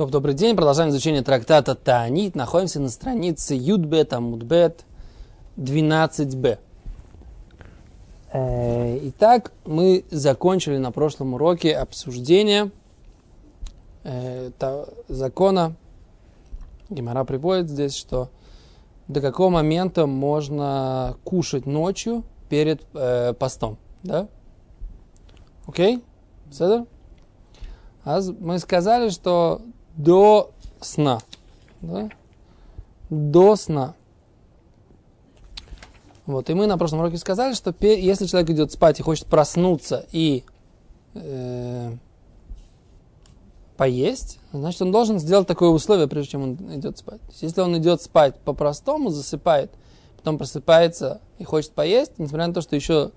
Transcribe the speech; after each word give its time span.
То, 0.00 0.06
добрый 0.06 0.32
день. 0.32 0.56
Продолжаем 0.56 0.88
изучение 0.88 1.20
трактата 1.20 1.74
Таанит. 1.74 2.34
Находимся 2.34 2.80
на 2.80 2.88
странице 2.88 3.54
Юдбет, 3.54 4.14
Амудбет, 4.14 4.86
12b. 5.58 6.58
Э, 8.32 8.98
итак, 9.08 9.52
мы 9.66 10.06
закончили 10.10 10.78
на 10.78 10.90
прошлом 10.90 11.34
уроке 11.34 11.76
обсуждение 11.76 12.70
э, 14.02 14.50
закона. 15.08 15.76
Гимара 16.88 17.24
приводит 17.24 17.68
здесь, 17.68 17.94
что 17.94 18.30
до 19.06 19.20
какого 19.20 19.50
момента 19.50 20.06
можно 20.06 21.18
кушать 21.24 21.66
ночью 21.66 22.24
перед 22.48 22.86
э, 22.94 23.34
постом. 23.34 23.76
Да? 24.02 24.28
Окей? 25.66 26.02
Okay? 26.48 26.86
А 28.02 28.20
мы 28.40 28.58
сказали, 28.58 29.10
что 29.10 29.60
до 29.96 30.50
сна. 30.80 31.20
Да? 31.80 32.10
До 33.08 33.56
сна. 33.56 33.94
Вот, 36.26 36.48
и 36.48 36.54
мы 36.54 36.66
на 36.66 36.78
прошлом 36.78 37.00
уроке 37.00 37.16
сказали, 37.16 37.54
что 37.54 37.74
если 37.80 38.26
человек 38.26 38.50
идет 38.50 38.70
спать 38.70 39.00
и 39.00 39.02
хочет 39.02 39.26
проснуться 39.26 40.06
и 40.12 40.44
э, 41.14 41.92
поесть, 43.76 44.38
значит, 44.52 44.82
он 44.82 44.92
должен 44.92 45.18
сделать 45.18 45.48
такое 45.48 45.70
условие, 45.70 46.06
прежде 46.06 46.32
чем 46.32 46.42
он 46.42 46.78
идет 46.78 46.98
спать. 46.98 47.20
есть, 47.30 47.42
если 47.42 47.62
он 47.62 47.76
идет 47.78 48.00
спать 48.00 48.36
по-простому, 48.40 49.10
засыпает, 49.10 49.72
потом 50.18 50.38
просыпается 50.38 51.20
и 51.38 51.44
хочет 51.44 51.72
поесть, 51.72 52.12
несмотря 52.18 52.46
на 52.46 52.54
то, 52.54 52.60
что 52.60 52.76
еще 52.76 53.10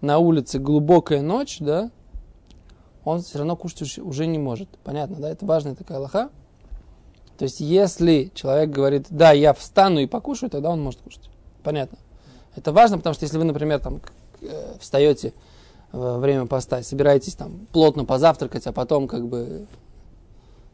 на 0.00 0.18
улице 0.18 0.58
глубокая 0.58 1.22
ночь, 1.22 1.58
да, 1.60 1.90
он 3.08 3.22
все 3.22 3.38
равно 3.38 3.56
кушать 3.56 3.98
уже 3.98 4.26
не 4.26 4.38
может. 4.38 4.68
Понятно, 4.84 5.16
да? 5.16 5.30
Это 5.30 5.46
важная 5.46 5.74
такая 5.74 5.98
лоха. 5.98 6.28
То 7.38 7.44
есть, 7.44 7.60
если 7.60 8.30
человек 8.34 8.70
говорит, 8.70 9.06
да, 9.10 9.32
я 9.32 9.54
встану 9.54 10.00
и 10.00 10.06
покушаю, 10.06 10.50
тогда 10.50 10.70
он 10.70 10.82
может 10.82 11.00
кушать. 11.00 11.30
Понятно. 11.62 11.98
Это 12.54 12.72
важно, 12.72 12.98
потому 12.98 13.14
что 13.14 13.24
если 13.24 13.38
вы, 13.38 13.44
например, 13.44 13.78
там, 13.78 14.00
э, 14.42 14.74
встаете 14.80 15.32
во 15.92 16.18
время 16.18 16.46
поста, 16.46 16.82
собираетесь 16.82 17.34
там 17.34 17.66
плотно 17.72 18.04
позавтракать, 18.04 18.66
а 18.66 18.72
потом 18.72 19.08
как 19.08 19.26
бы 19.26 19.66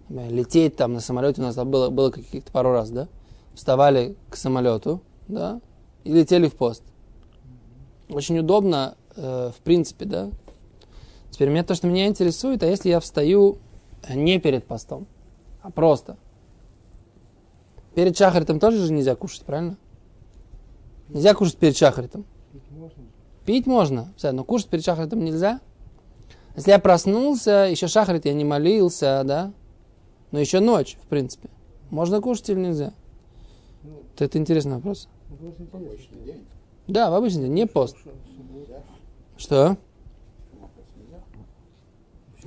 лететь 0.09 0.77
там 0.77 0.95
на 0.95 1.01
самолете, 1.01 1.41
у 1.41 1.45
нас 1.45 1.55
было, 1.55 1.91
было 1.91 2.11
каких-то 2.11 2.51
пару 2.51 2.73
раз, 2.73 2.91
да? 2.91 3.09
Вставали 3.55 4.17
к 4.29 4.37
самолету, 4.37 5.03
да, 5.29 5.61
и 6.03 6.13
летели 6.13 6.49
в 6.49 6.57
пост. 6.57 6.83
Очень 8.09 8.39
удобно, 8.39 8.97
э, 9.17 9.51
в 9.57 9.61
принципе, 9.63 10.05
да, 10.05 10.31
Теперь 11.35 11.49
меня 11.49 11.65
то, 11.65 11.75
что 11.75 11.89
меня 11.89 12.07
интересует, 12.07 12.63
а 12.63 12.67
если 12.67 12.91
я 12.91 13.01
встаю 13.01 13.59
не 14.09 14.39
перед 14.39 14.65
постом, 14.65 15.09
а 15.63 15.71
просто. 15.73 16.17
Перед 17.97 18.17
шахаритом 18.17 18.61
тоже 18.61 18.79
же 18.79 18.93
нельзя 18.93 19.17
кушать, 19.17 19.43
правильно? 19.43 19.77
Нельзя 21.09 21.35
кушать 21.35 21.57
перед 21.57 21.77
шахаритом. 21.77 22.25
Пить 22.53 22.71
можно. 22.71 23.03
Пить 23.45 23.67
можно, 23.67 24.13
но 24.23 24.45
кушать 24.45 24.69
перед 24.69 24.85
шахаритом 24.85 25.25
нельзя. 25.25 25.59
Если 26.55 26.71
я 26.71 26.79
проснулся, 26.79 27.67
еще 27.69 27.89
шахарит, 27.89 28.27
я 28.27 28.33
не 28.33 28.45
молился, 28.45 29.23
да? 29.25 29.53
Но 30.31 30.39
еще 30.39 30.61
ночь, 30.61 30.97
в 31.03 31.09
принципе. 31.09 31.49
Можно 31.91 32.21
кушать 32.21 32.49
или 32.51 32.61
нельзя? 32.61 32.93
Ну, 33.83 34.05
это 34.17 34.39
интересный 34.39 34.77
вопрос. 34.77 35.09
В 35.29 35.75
обычный 35.75 36.25
день. 36.25 36.47
Да, 36.87 37.11
в 37.11 37.15
обычный 37.15 37.47
день, 37.47 37.55
не 37.55 37.67
пост. 37.67 37.97
Что? 39.37 39.77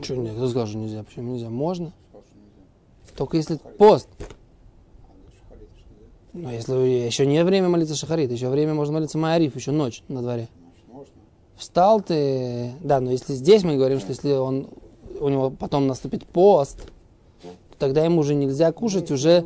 Что 0.02 0.16
нет? 0.16 0.36
Кто 0.36 0.48
сказал, 0.48 0.68
что 0.68 0.78
нельзя? 0.78 1.04
Почему 1.04 1.34
нельзя? 1.34 1.50
Можно. 1.50 1.94
Только 3.16 3.38
если 3.38 3.58
пост. 3.78 4.08
Но 6.34 6.52
если 6.52 6.74
еще 6.74 7.26
не 7.26 7.44
время 7.44 7.68
молиться 7.68 7.96
шахарит, 7.96 8.32
еще 8.32 8.50
время 8.50 8.76
можно 8.76 8.94
молиться 8.94 9.18
майариф, 9.18 9.56
еще 9.56 9.72
ночь 9.72 10.04
на 10.08 10.22
дворе. 10.22 10.50
Встал 11.56 12.02
ты, 12.02 12.74
да, 12.82 13.00
но 13.00 13.10
если 13.10 13.34
здесь 13.34 13.64
мы 13.64 13.78
говорим, 13.78 14.00
что 14.00 14.10
если 14.10 14.34
он, 14.34 14.70
у 15.20 15.30
него 15.30 15.50
потом 15.50 15.88
наступит 15.88 16.28
пост, 16.28 16.78
тогда 17.80 18.06
ему 18.06 18.20
уже 18.20 18.36
нельзя 18.36 18.72
кушать 18.72 19.10
уже 19.10 19.46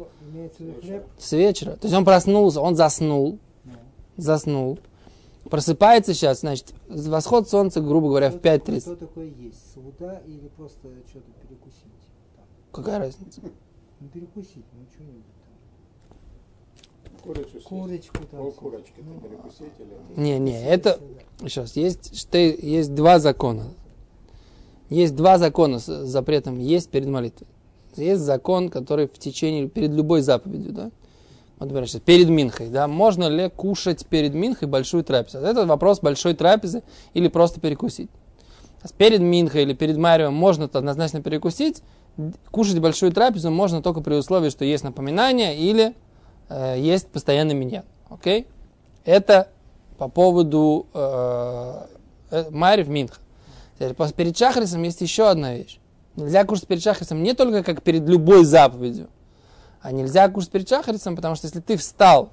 с 1.17 1.31
вечера. 1.31 1.71
То 1.71 1.87
есть 1.87 1.95
он 1.95 2.03
проснулся, 2.03 2.59
он 2.59 2.75
заснул, 2.75 3.39
заснул, 4.17 4.79
Просыпается 5.51 6.13
сейчас, 6.13 6.39
значит, 6.39 6.73
восход 6.87 7.49
солнца, 7.49 7.81
грубо 7.81 8.07
говоря, 8.07 8.31
в 8.31 8.37
5.30. 8.37 8.79
Что 8.79 8.95
такое 8.95 9.25
есть? 9.25 9.73
Суда 9.73 10.21
или 10.25 10.47
просто 10.55 10.87
что-то 11.09 11.29
перекусить? 11.41 11.83
Там? 12.37 12.45
Какая 12.71 12.99
разница? 12.99 13.41
Ну, 13.99 14.07
перекусить, 14.07 14.63
ну, 14.71 14.85
что-нибудь 14.95 15.25
Курицу 17.21 17.67
Курочку 17.67 18.17
там. 18.31 18.39
Пол 18.39 18.51
курочки 18.53 18.93
ну, 19.05 19.19
перекусить 19.19 19.73
или... 19.77 20.21
Не, 20.21 20.39
не, 20.39 20.63
это... 20.63 20.99
Сейчас, 21.41 21.75
есть, 21.75 22.17
что, 22.17 22.37
есть 22.37 22.95
два 22.95 23.19
закона. 23.19 23.65
Есть 24.89 25.17
два 25.17 25.37
закона 25.37 25.79
с 25.79 26.05
запретом 26.05 26.59
есть 26.59 26.89
перед 26.89 27.09
молитвой. 27.09 27.49
Есть 27.97 28.21
закон, 28.21 28.69
который 28.69 29.07
в 29.07 29.19
течение, 29.19 29.67
перед 29.67 29.91
любой 29.91 30.21
заповедью, 30.21 30.71
да? 30.71 30.91
Вот, 31.61 31.67
например, 31.67 31.87
сейчас, 31.87 32.01
перед 32.01 32.27
Минхой, 32.27 32.69
да, 32.69 32.87
можно 32.87 33.27
ли 33.27 33.47
кушать 33.47 34.07
перед 34.07 34.33
Минхой 34.33 34.67
большую 34.67 35.03
трапезу? 35.03 35.37
Это 35.37 35.67
вопрос 35.67 35.99
большой 35.99 36.33
трапезы 36.33 36.81
или 37.13 37.27
просто 37.27 37.59
перекусить. 37.59 38.09
Перед 38.97 39.19
Минхой 39.21 39.61
или 39.61 39.75
перед 39.75 39.95
Марием 39.97 40.33
можно 40.33 40.65
однозначно 40.65 41.21
перекусить, 41.21 41.83
кушать 42.49 42.79
большую 42.79 43.11
трапезу 43.11 43.51
можно 43.51 43.83
только 43.83 44.01
при 44.01 44.15
условии, 44.15 44.49
что 44.49 44.65
есть 44.65 44.83
напоминание 44.83 45.55
или 45.55 45.93
э, 46.49 46.79
есть 46.79 47.09
постоянный 47.09 47.53
миньян. 47.53 47.85
Окей? 48.09 48.47
Это 49.05 49.49
по 49.99 50.07
поводу 50.07 50.87
э, 50.95 51.85
э, 52.31 52.45
Марьев 52.49 52.87
Минха. 52.87 53.19
Перед 53.77 54.35
Шахрисом 54.35 54.81
есть 54.81 55.01
еще 55.01 55.29
одна 55.29 55.53
вещь. 55.53 55.77
Нельзя 56.15 56.43
кушать 56.43 56.65
перед 56.65 56.81
Шахрисом 56.81 57.21
не 57.21 57.35
только 57.35 57.61
как 57.61 57.83
перед 57.83 58.09
любой 58.09 58.45
заповедью, 58.45 59.09
а 59.81 59.91
нельзя 59.91 60.29
кушать 60.29 60.51
перед 60.51 60.69
шахрисом, 60.69 61.15
потому 61.15 61.35
что 61.35 61.47
если 61.47 61.59
ты 61.59 61.77
встал 61.77 62.31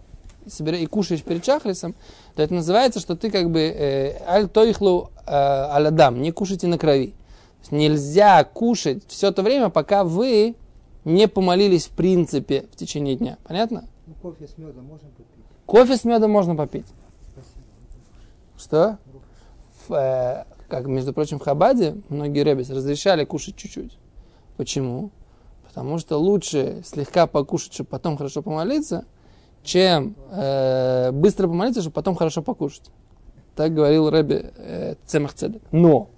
и 0.59 0.86
кушаешь 0.86 1.22
перед 1.22 1.44
шахрисом, 1.44 1.94
то 2.34 2.42
это 2.42 2.54
называется, 2.54 3.00
что 3.00 3.16
ты 3.16 3.31
как 3.31 3.50
бы 3.50 3.60
э, 3.60 4.22
аль-тойхлу 4.26 5.10
э, 5.26 5.31
аладам, 5.31 6.22
не 6.22 6.32
кушайте 6.32 6.66
на 6.66 6.78
крови. 6.78 7.14
Нельзя 7.70 8.44
кушать 8.44 9.03
все 9.08 9.31
то 9.31 9.42
время, 9.42 9.69
пока 9.69 10.04
вы 10.04 10.54
не 11.04 11.28
помолились 11.28 11.87
в 11.87 11.91
принципе 11.91 12.66
в 12.72 12.76
течение 12.76 13.16
дня. 13.16 13.37
Понятно? 13.44 13.84
Ну, 14.06 14.14
кофе 14.22 14.47
с 14.47 14.56
медом 14.56 14.84
можно 14.84 15.08
попить? 15.08 15.26
Кофе 15.66 15.97
с 15.97 16.04
медом 16.04 16.31
можно 16.31 16.56
попить. 16.56 16.87
Что? 18.56 18.98
В, 19.87 19.94
э, 19.94 20.44
как, 20.69 20.87
между 20.87 21.12
прочим, 21.12 21.38
в 21.38 21.42
Хабаде 21.42 21.97
многие 22.08 22.42
ребята 22.42 22.75
разрешали 22.75 23.25
кушать 23.25 23.56
чуть-чуть. 23.56 23.97
Почему? 24.56 25.10
Потому 25.69 25.99
что 25.99 26.17
лучше 26.17 26.83
слегка 26.84 27.27
покушать, 27.27 27.75
чтобы 27.75 27.91
потом 27.91 28.17
хорошо 28.17 28.43
помолиться, 28.43 29.05
чем 29.62 30.17
э, 30.31 31.11
быстро 31.12 31.47
помолиться, 31.47 31.83
чтобы 31.83 31.95
потом 31.95 32.15
хорошо 32.15 32.43
покушать. 32.43 32.91
Так 33.55 33.75
говорил 33.75 34.09
Рэби 34.09 34.51
э, 34.56 34.95
Цемах. 35.06 35.34
Но 35.71 36.09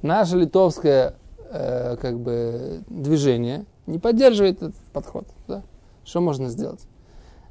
наше 0.00 0.36
литовское 0.36 1.14
э, 1.50 1.96
как 2.00 2.18
бы, 2.18 2.82
движение 2.88 3.66
не 3.86 3.98
поддерживает 3.98 4.62
этот 4.62 4.76
подход. 4.92 5.26
Да? 5.46 5.62
Что 6.04 6.20
можно 6.20 6.48
сделать? 6.48 6.80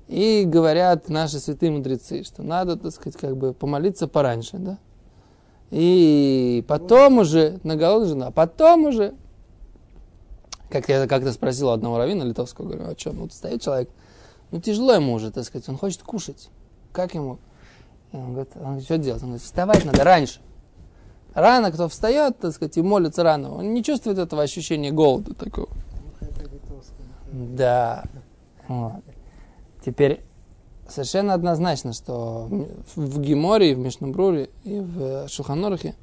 И 0.07 0.45
говорят 0.47 1.09
наши 1.09 1.39
святые 1.39 1.71
мудрецы, 1.71 2.23
что 2.23 2.41
надо, 2.41 2.77
так 2.77 2.91
сказать, 2.91 3.19
как 3.19 3.37
бы 3.37 3.53
помолиться 3.53 4.07
пораньше, 4.07 4.57
да? 4.57 4.77
И 5.69 6.63
потом 6.67 7.19
уже 7.19 7.59
на 7.63 7.75
голодную 7.75 8.27
а 8.27 8.31
потом 8.31 8.85
уже 8.85 9.13
как 10.69 10.89
я 10.89 11.07
как-то 11.07 11.31
спросил 11.31 11.69
одного 11.69 11.97
равина 11.97 12.23
литовского, 12.23 12.67
говорю, 12.67 12.91
а 12.91 12.97
что, 12.97 13.11
ну, 13.11 13.23
вот 13.23 13.33
стоит 13.33 13.61
человек, 13.61 13.89
ну, 14.51 14.59
тяжело 14.59 14.93
ему 14.93 15.13
уже, 15.13 15.31
так 15.31 15.45
сказать, 15.45 15.67
он 15.69 15.77
хочет 15.77 16.03
кушать. 16.03 16.49
Как 16.91 17.13
ему? 17.13 17.39
Он 18.11 18.33
говорит, 18.33 18.51
он 18.55 18.63
говорит, 18.63 18.83
что 18.85 18.97
делать? 18.97 19.21
Он 19.21 19.29
говорит, 19.29 19.45
вставать 19.45 19.85
надо 19.85 20.03
раньше. 20.03 20.39
Рано 21.33 21.71
кто 21.71 21.87
встает, 21.87 22.39
так 22.39 22.53
сказать, 22.53 22.77
и 22.77 22.81
молится 22.81 23.23
рано, 23.23 23.53
он 23.53 23.73
не 23.73 23.83
чувствует 23.83 24.17
этого 24.17 24.41
ощущения 24.41 24.91
голода 24.91 25.33
такого. 25.33 25.69
Да. 27.31 28.03
Вот. 28.67 29.03
Теперь 29.85 30.21
совершенно 30.89 31.33
однозначно, 31.33 31.93
что 31.93 32.49
в 32.95 33.19
Геморе, 33.21 33.75
в 33.75 33.79
Мишнабруре 33.79 34.49
и 34.63 34.79
в 34.79 35.27
Шуханорахе 35.27 35.95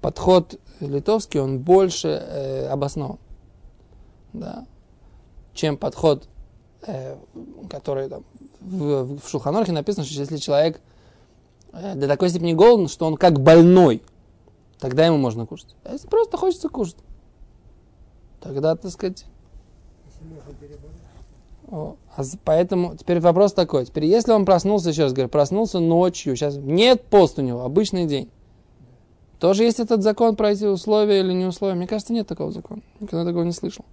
подход 0.00 0.60
литовский, 0.80 1.40
он 1.40 1.58
больше 1.58 2.08
э, 2.08 2.68
обоснован 2.68 3.18
да, 4.32 4.66
чем 5.54 5.76
подход, 5.76 6.28
э, 6.86 7.16
который 7.68 8.08
там, 8.08 8.24
в, 8.60 9.18
в 9.18 9.28
Шулханорхе 9.28 9.72
написано, 9.72 10.04
что 10.04 10.20
если 10.20 10.36
человек 10.36 10.80
э, 11.72 11.94
до 11.94 12.06
такой 12.06 12.30
степени 12.30 12.52
голоден, 12.52 12.88
что 12.88 13.06
он 13.06 13.16
как 13.16 13.40
больной, 13.40 14.02
тогда 14.78 15.06
ему 15.06 15.18
можно 15.18 15.46
кушать. 15.46 15.74
А 15.84 15.92
если 15.92 16.08
просто 16.08 16.36
хочется 16.36 16.68
кушать, 16.68 16.96
тогда, 18.40 18.76
так 18.76 18.90
сказать. 18.90 19.24
О, 21.70 21.96
а 22.16 22.22
поэтому 22.44 22.96
теперь 22.96 23.20
вопрос 23.20 23.52
такой. 23.52 23.84
Теперь, 23.84 24.06
если 24.06 24.32
он 24.32 24.46
проснулся, 24.46 24.88
еще 24.88 25.02
раз 25.02 25.12
говорю, 25.12 25.28
проснулся 25.28 25.80
ночью, 25.80 26.34
сейчас 26.34 26.56
нет 26.56 27.04
пост 27.04 27.38
у 27.38 27.42
него, 27.42 27.62
обычный 27.62 28.06
день. 28.06 28.30
Тоже 29.40 29.64
есть 29.64 29.78
этот 29.78 30.02
закон 30.02 30.34
про 30.36 30.52
эти 30.52 30.64
условия 30.64 31.20
или 31.20 31.32
не 31.32 31.44
условия? 31.44 31.74
Мне 31.74 31.86
кажется, 31.86 32.12
нет 32.12 32.26
такого 32.26 32.50
закона. 32.50 32.82
Никогда 33.00 33.24
такого 33.24 33.44
не 33.44 33.52
слышал. 33.52 33.84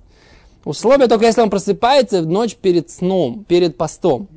Условия 0.64 1.08
только 1.08 1.26
если 1.26 1.42
он 1.42 1.52
просыпается 1.52 2.24
в 2.24 2.28
ночь 2.28 2.56
перед 2.56 2.90
сном, 2.90 3.44
перед 3.44 3.78
постом. 3.78 4.28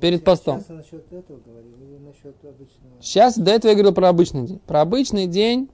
Перед 0.00 0.24
постом. 0.24 0.60
Сейчас 0.60 0.68
насчет 0.68 1.12
этого 1.12 1.38
говорил 1.44 1.72
или 1.80 1.98
насчет 1.98 2.36
обычного? 2.44 2.92
Сейчас 3.00 3.36
до 3.36 3.50
этого 3.50 3.70
я 3.70 3.74
говорил 3.76 3.94
про 3.94 4.08
обычный 4.08 4.46
день. 4.46 4.60
Про 4.66 4.80
обычный 4.80 5.26
день, 5.26 5.68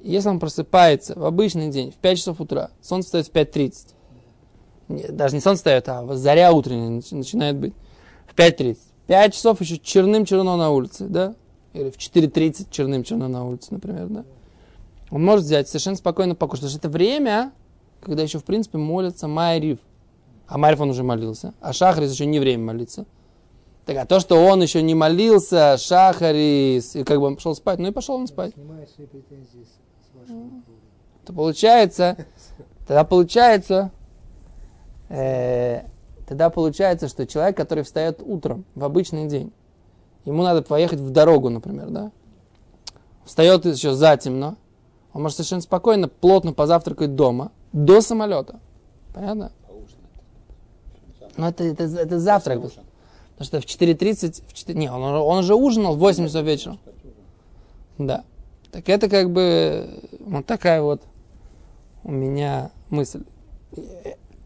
если 0.00 0.28
он 0.28 0.40
просыпается 0.40 1.18
в 1.18 1.24
обычный 1.24 1.68
день 1.70 1.92
в 1.92 1.96
5 1.96 2.18
часов 2.18 2.40
утра, 2.40 2.70
солнце 2.80 3.22
встает 3.22 3.26
в 3.28 3.32
5.30. 3.32 3.74
Не, 4.88 5.02
даже 5.08 5.34
не 5.36 5.40
солнце 5.40 5.58
встает, 5.58 5.88
а 5.88 6.04
заря 6.14 6.52
утренняя 6.52 6.90
нач- 6.90 7.14
начинает 7.14 7.56
быть. 7.56 7.74
В 8.26 8.34
5.30. 8.36 8.78
5 9.06 9.34
часов 9.34 9.60
еще 9.60 9.78
черным-черно 9.78 10.56
на 10.56 10.70
улице, 10.70 11.06
да? 11.06 11.34
Или 11.74 11.90
в 11.90 11.98
4.30 11.98 12.68
черным-черно 12.70 13.28
на 13.28 13.44
улице, 13.44 13.68
например, 13.72 14.06
да? 14.06 14.24
Он 15.10 15.24
может 15.24 15.44
взять 15.44 15.68
совершенно 15.68 15.96
спокойно 15.96 16.34
покушать. 16.34 16.62
Потому 16.62 16.78
что 16.78 16.88
это 16.88 16.88
время, 16.88 17.52
когда 18.00 18.22
еще, 18.22 18.38
в 18.38 18.44
принципе, 18.44 18.78
молится 18.78 19.28
Майрив. 19.28 19.78
А 20.46 20.56
Майрив 20.56 20.80
он 20.80 20.90
уже 20.90 21.02
молился. 21.02 21.52
А 21.60 21.72
Шахрис 21.72 22.12
еще 22.12 22.26
не 22.26 22.38
время 22.38 22.64
молиться. 22.64 23.06
Так, 23.86 23.96
а 23.98 24.06
то, 24.06 24.18
что 24.18 24.36
он 24.36 24.62
еще 24.62 24.80
не 24.82 24.94
молился, 24.94 25.76
Шахарис, 25.76 26.96
и 26.96 27.04
как 27.04 27.20
бы 27.20 27.26
он 27.26 27.34
пошел 27.34 27.54
спать, 27.54 27.78
ну 27.78 27.88
и 27.88 27.90
пошел 27.90 28.14
он 28.14 28.26
спать. 28.26 28.54
То 31.26 31.32
получается, 31.32 32.16
тогда 32.86 33.04
получается, 33.04 33.90
э, 35.10 35.82
тогда 36.26 36.48
получается, 36.48 37.08
что 37.08 37.26
человек, 37.26 37.56
который 37.56 37.84
встает 37.84 38.22
утром 38.24 38.64
в 38.74 38.84
обычный 38.84 39.26
день, 39.26 39.52
ему 40.24 40.42
надо 40.42 40.62
поехать 40.62 41.00
в 41.00 41.10
дорогу, 41.10 41.50
например, 41.50 41.90
да? 41.90 42.10
Встает 43.24 43.64
еще 43.64 43.94
затемно, 43.94 44.56
он 45.12 45.22
может 45.22 45.36
совершенно 45.36 45.62
спокойно, 45.62 46.08
плотно 46.08 46.52
позавтракать 46.52 47.14
дома, 47.14 47.52
до 47.72 48.00
самолета. 48.00 48.60
Понятно? 49.14 49.52
Поужинать. 49.66 51.36
Ну, 51.36 51.46
это, 51.46 51.64
это, 51.64 51.84
это 51.84 52.18
завтрак. 52.18 52.60
Потому 52.62 53.46
что 53.46 53.60
в 53.60 53.64
4.30, 53.64 54.42
в 54.46 54.52
4... 54.52 54.78
не, 54.78 54.90
он, 54.90 55.02
он 55.02 55.38
уже 55.38 55.54
ужинал 55.54 55.96
в 55.96 55.98
8 55.98 56.26
часов 56.26 56.44
вечера. 56.44 56.78
Да. 57.98 58.24
Так 58.70 58.88
это 58.88 59.08
как 59.08 59.30
бы 59.30 60.00
вот 60.20 60.46
такая 60.46 60.82
вот 60.82 61.02
у 62.02 62.10
меня 62.10 62.70
мысль. 62.90 63.22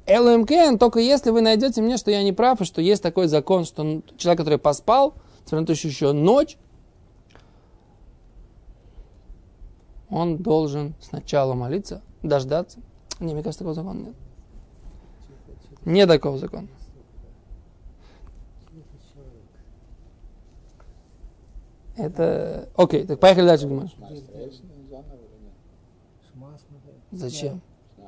ЛМК, 0.07 0.79
только 0.79 1.01
если 1.01 1.31
вы 1.31 1.41
найдете 1.41 1.83
мне, 1.83 1.97
что 1.97 2.11
я 2.11 2.23
не 2.23 2.33
прав, 2.33 2.61
и 2.61 2.65
что 2.65 2.81
есть 2.81 3.03
такой 3.03 3.29
закон, 3.29 3.65
что 3.65 4.01
человек, 4.17 4.39
который 4.39 4.59
поспал, 4.59 5.15
несмотря 5.49 5.61
на 5.62 5.67
то, 5.67 5.75
что 5.75 5.89
еще 5.89 6.12
ночь, 6.12 6.59
он 10.11 10.37
должен 10.37 10.95
сначала 11.00 11.55
молиться, 11.55 12.03
дождаться. 12.23 12.81
Не, 13.19 13.33
мне 13.33 13.43
кажется, 13.43 13.61
такого 13.61 13.75
закона 13.75 13.99
нет. 13.99 14.15
Нет 15.87 16.09
такого 16.09 16.37
закона. 16.37 16.69
Это... 21.97 22.69
Окей, 22.77 23.06
так 23.06 23.19
поехали 23.19 23.47
дальше, 23.47 23.67
Гимаш. 23.69 23.97
Зачем? 27.11 27.62
Ну. 27.97 28.05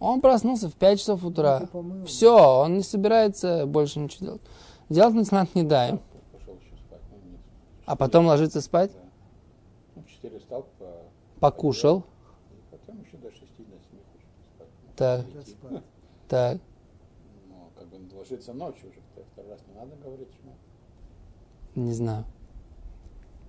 Он 0.00 0.20
проснулся 0.20 0.68
в 0.68 0.74
5 0.74 0.98
часов 0.98 1.24
утра. 1.24 1.68
Помыл. 1.72 2.04
Все, 2.06 2.36
он 2.62 2.76
не 2.76 2.82
собирается 2.82 3.66
больше 3.66 4.00
ничего 4.00 4.26
делать. 4.26 4.42
Делать 4.88 5.14
начинать 5.14 5.54
не 5.54 5.62
спать. 5.62 5.90
Ну, 7.10 7.30
нет. 7.30 7.40
А 7.86 7.96
потом 7.96 8.26
ложиться 8.26 8.60
спать, 8.60 8.92
Да. 8.92 8.98
Ну, 9.96 10.02
в 10.02 10.08
4 10.10 10.38
встал, 10.38 10.66
по... 10.78 10.86
покушал. 11.40 12.04
и 12.50 12.62
потом 12.70 13.00
еще 13.02 13.16
до 13.16 13.30
6 13.30 13.40
до 13.42 13.54
7 13.56 13.98
хочет 14.12 14.28
спать. 14.56 14.68
Так. 14.96 15.26
Спать. 15.46 15.82
Так, 16.28 16.58
Ну, 17.48 17.54
как 17.78 17.88
бы 17.88 18.16
ложиться 18.16 18.52
ночью 18.52 18.88
уже. 18.90 18.98
втор- 19.00 19.24
Второй 19.32 19.50
раз 19.52 19.60
не 19.68 19.74
надо 19.74 19.96
говорить, 20.02 20.28
что 20.32 21.80
не 21.80 21.92
знаю. 21.92 22.24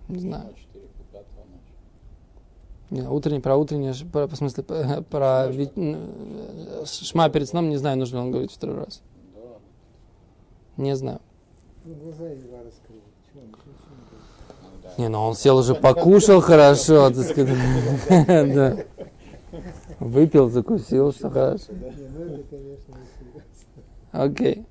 Не 0.08 0.20
знаю. 0.20 0.46
ночь 0.48 0.58
4 0.74 0.86
пятого 1.12 1.46
ночи. 1.46 1.74
Не, 2.92 3.02
утренний, 3.10 3.40
про 3.40 3.56
утреннее, 3.56 3.94
про, 4.12 4.28
в 4.28 4.36
смысле, 4.36 4.64
про, 4.64 5.02
про 5.02 5.48
ви- 5.48 5.72
э, 5.76 6.86
шма 6.86 7.30
перед 7.30 7.48
сном, 7.48 7.70
не 7.70 7.78
знаю, 7.78 7.98
нужно 7.98 8.18
ли 8.18 8.22
он 8.24 8.32
говорить 8.32 8.52
второй 8.52 8.78
раз. 8.78 9.02
Да. 9.36 10.82
Не 10.84 10.96
знаю. 10.96 11.20
Глаза 11.86 12.30
едва 12.30 12.60
не. 14.98 15.10
Ну, 15.10 15.20
он 15.20 15.36
сел 15.36 15.58
уже, 15.58 15.76
покушал 15.76 16.42
хорошо, 16.42 17.10
так 17.12 17.26
сказать. 17.26 17.58
Выпил, 20.00 20.50
закусил, 20.50 21.12
все 21.12 21.30
хорошо. 21.30 21.66
Ну. 21.70 22.44
Окей. 24.12 24.66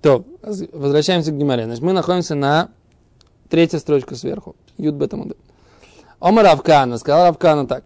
То, 0.00 0.24
возвращаемся 0.72 1.30
к 1.30 1.36
Гимаре. 1.36 1.64
Значит, 1.64 1.82
мы 1.82 1.92
находимся 1.92 2.34
на 2.34 2.70
третья 3.48 3.78
строчка 3.78 4.14
сверху. 4.14 4.56
Юд 4.78 4.94
Бетамуд. 4.94 5.36
Ома 6.20 6.42
Равкана. 6.42 6.96
Сказал 6.98 7.26
Равкана 7.26 7.66
так. 7.66 7.84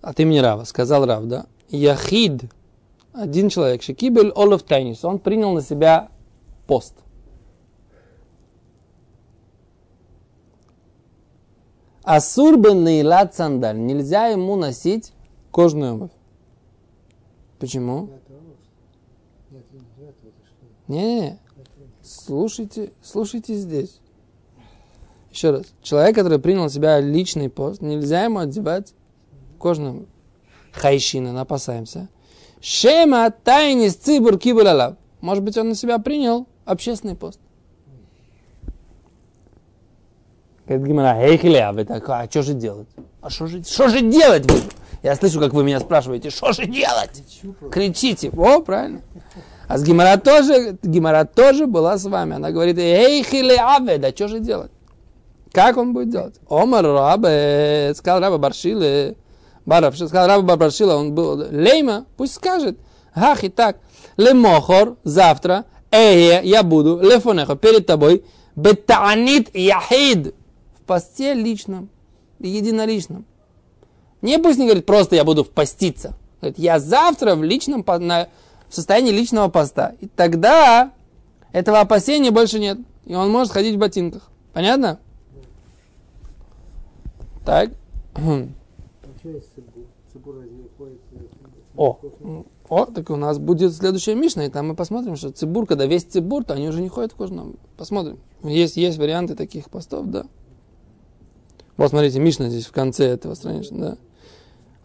От 0.00 0.18
имени 0.20 0.38
Рава. 0.38 0.64
Сказал 0.64 1.04
Рав, 1.04 1.26
да? 1.26 1.46
Яхид. 1.68 2.44
Один 3.12 3.48
человек. 3.48 3.82
Шекибель 3.82 4.30
Олов 4.30 4.62
Тайнис. 4.62 5.04
Он 5.04 5.18
принял 5.18 5.52
на 5.52 5.62
себя 5.62 6.10
пост. 6.66 6.94
Асур 12.02 12.58
бен 12.58 12.84
нейлат 12.84 13.34
сандаль. 13.34 13.78
Нельзя 13.78 14.26
ему 14.28 14.56
носить 14.56 15.12
кожную 15.50 15.94
обувь. 15.94 16.10
Почему? 17.58 18.08
Не? 20.88 20.96
Не-не-не. 20.96 21.38
Это 21.56 21.70
Слушайте, 22.02 22.92
слушайте 23.02 23.54
здесь. 23.54 24.00
Еще 25.30 25.50
раз. 25.50 25.66
Человек, 25.82 26.16
который 26.16 26.38
принял 26.38 26.64
на 26.64 26.70
себя 26.70 26.98
личный 27.00 27.48
пост, 27.48 27.82
нельзя 27.82 28.24
ему 28.24 28.38
одевать 28.38 28.94
кожаную 29.60 30.08
хайшины, 30.72 31.38
опасаемся. 31.38 32.08
Шема 32.60 33.30
тайнис 33.30 33.94
цибур 33.94 34.38
кибуляла. 34.38 34.96
Может 35.20 35.42
быть, 35.44 35.56
он 35.56 35.70
на 35.70 35.74
себя 35.74 35.98
принял 35.98 36.46
общественный 36.64 37.16
пост. 37.16 37.40
Говорит 40.66 40.86
Гимара, 40.86 41.18
эй, 41.20 41.36
хиля, 41.36 41.72
вы 41.72 41.84
так, 41.84 42.08
а 42.08 42.28
что 42.30 42.42
же 42.42 42.54
делать? 42.54 42.88
А 43.20 43.28
что 43.28 43.46
же, 43.46 43.62
что 43.64 43.88
же 43.88 44.02
делать 44.02 44.50
вы? 44.50 44.60
Я 45.02 45.16
слышу, 45.16 45.40
как 45.40 45.52
вы 45.52 45.64
меня 45.64 45.80
спрашиваете, 45.80 46.30
что 46.30 46.52
же 46.52 46.66
делать? 46.66 47.24
Кричите. 47.72 48.30
О, 48.36 48.60
правильно. 48.60 49.00
А 49.66 49.78
с 49.78 49.82
Гимара 49.82 50.18
тоже, 50.18 50.76
Гимара 50.82 51.24
тоже 51.24 51.66
была 51.66 51.96
с 51.96 52.04
вами. 52.04 52.36
Она 52.36 52.50
говорит, 52.50 52.78
эй, 52.78 53.22
хиле 53.22 53.56
аве, 53.56 53.98
да 53.98 54.10
что 54.10 54.28
же 54.28 54.40
делать? 54.40 54.70
Как 55.52 55.76
он 55.76 55.92
будет 55.92 56.10
делать? 56.10 56.36
Омар 56.48 56.84
рабе, 56.84 57.92
сказал 57.96 58.20
раба 58.20 58.38
Баршиле, 58.38 59.16
Бараб, 59.70 59.94
сказал 59.94 60.26
раба 60.26 60.56
Баршила, 60.56 60.96
он 60.96 61.14
был 61.14 61.36
лейма, 61.36 62.04
пусть 62.16 62.34
скажет. 62.34 62.76
Ах, 63.14 63.44
и 63.44 63.48
так, 63.48 63.76
лемохор, 64.16 64.96
завтра, 65.04 65.64
эге, 65.92 66.40
я 66.42 66.64
буду, 66.64 66.98
лефонехо, 66.98 67.54
перед 67.54 67.86
тобой, 67.86 68.24
бетанит 68.56 69.54
яхид, 69.54 70.34
в 70.76 70.82
посте 70.86 71.34
личном, 71.34 71.88
единоличном. 72.40 73.24
Не 74.22 74.40
пусть 74.40 74.58
не 74.58 74.64
говорит, 74.64 74.86
просто 74.86 75.14
я 75.14 75.22
буду 75.22 75.44
впоститься. 75.44 76.16
Говорит, 76.40 76.58
я 76.58 76.80
завтра 76.80 77.36
в 77.36 77.44
личном, 77.44 77.84
на- 77.86 78.26
в 78.68 78.74
состоянии 78.74 79.12
личного 79.12 79.50
поста. 79.50 79.94
И 80.00 80.08
тогда 80.08 80.90
этого 81.52 81.78
опасения 81.78 82.32
больше 82.32 82.58
нет. 82.58 82.78
И 83.06 83.14
он 83.14 83.30
может 83.30 83.52
ходить 83.52 83.76
в 83.76 83.78
ботинках. 83.78 84.30
Понятно? 84.52 84.98
Так. 87.46 87.70
О, 91.76 91.98
о, 92.68 92.86
так 92.86 93.10
у 93.10 93.16
нас 93.16 93.38
будет 93.38 93.74
следующая 93.74 94.14
Мишна, 94.14 94.46
и 94.46 94.48
там 94.48 94.68
мы 94.68 94.74
посмотрим, 94.74 95.16
что 95.16 95.30
цибур, 95.30 95.66
когда 95.66 95.86
весь 95.86 96.04
цибур, 96.04 96.44
то 96.44 96.54
они 96.54 96.68
уже 96.68 96.80
не 96.80 96.88
ходят 96.88 97.12
в 97.12 97.16
кожаном. 97.16 97.56
Посмотрим. 97.76 98.18
Есть, 98.42 98.76
есть 98.76 98.98
варианты 98.98 99.34
таких 99.34 99.70
постов, 99.70 100.06
да. 100.06 100.24
Вот, 101.76 101.90
смотрите, 101.90 102.18
Мишна 102.18 102.48
здесь 102.48 102.66
в 102.66 102.72
конце 102.72 103.06
этого 103.06 103.34
страницы, 103.34 103.74
да. 103.74 103.96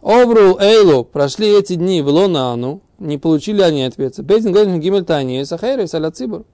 Овру 0.01 0.58
Эйлу, 0.60 1.04
прошли 1.04 1.48
эти 1.58 1.75
дни 1.75 2.01
в 2.01 2.08
Лонану, 2.10 2.82
не 3.00 3.18
получили 3.18 3.62
они 3.62 3.84
ответа. 3.84 4.24
Пейтин 4.24 4.51
говорит, 4.51 4.80
Гимель 4.80 5.04
Тани, 5.04 5.44
Сахайра 5.44 5.84
и 5.84 5.88
Саля 5.88 6.12
Цибур. 6.12 6.46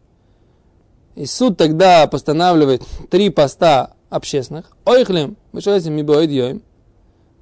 И 1.16 1.26
суд 1.26 1.58
тогда 1.58 2.08
постанавливает 2.08 2.84
три 3.10 3.30
поста 3.30 3.94
общественных. 4.10 4.72
Ойхлем, 4.86 5.36
вы 5.52 5.60
что 5.60 5.76
этим 5.76 5.94
мибоид 5.94 6.32
йоим. 6.32 6.62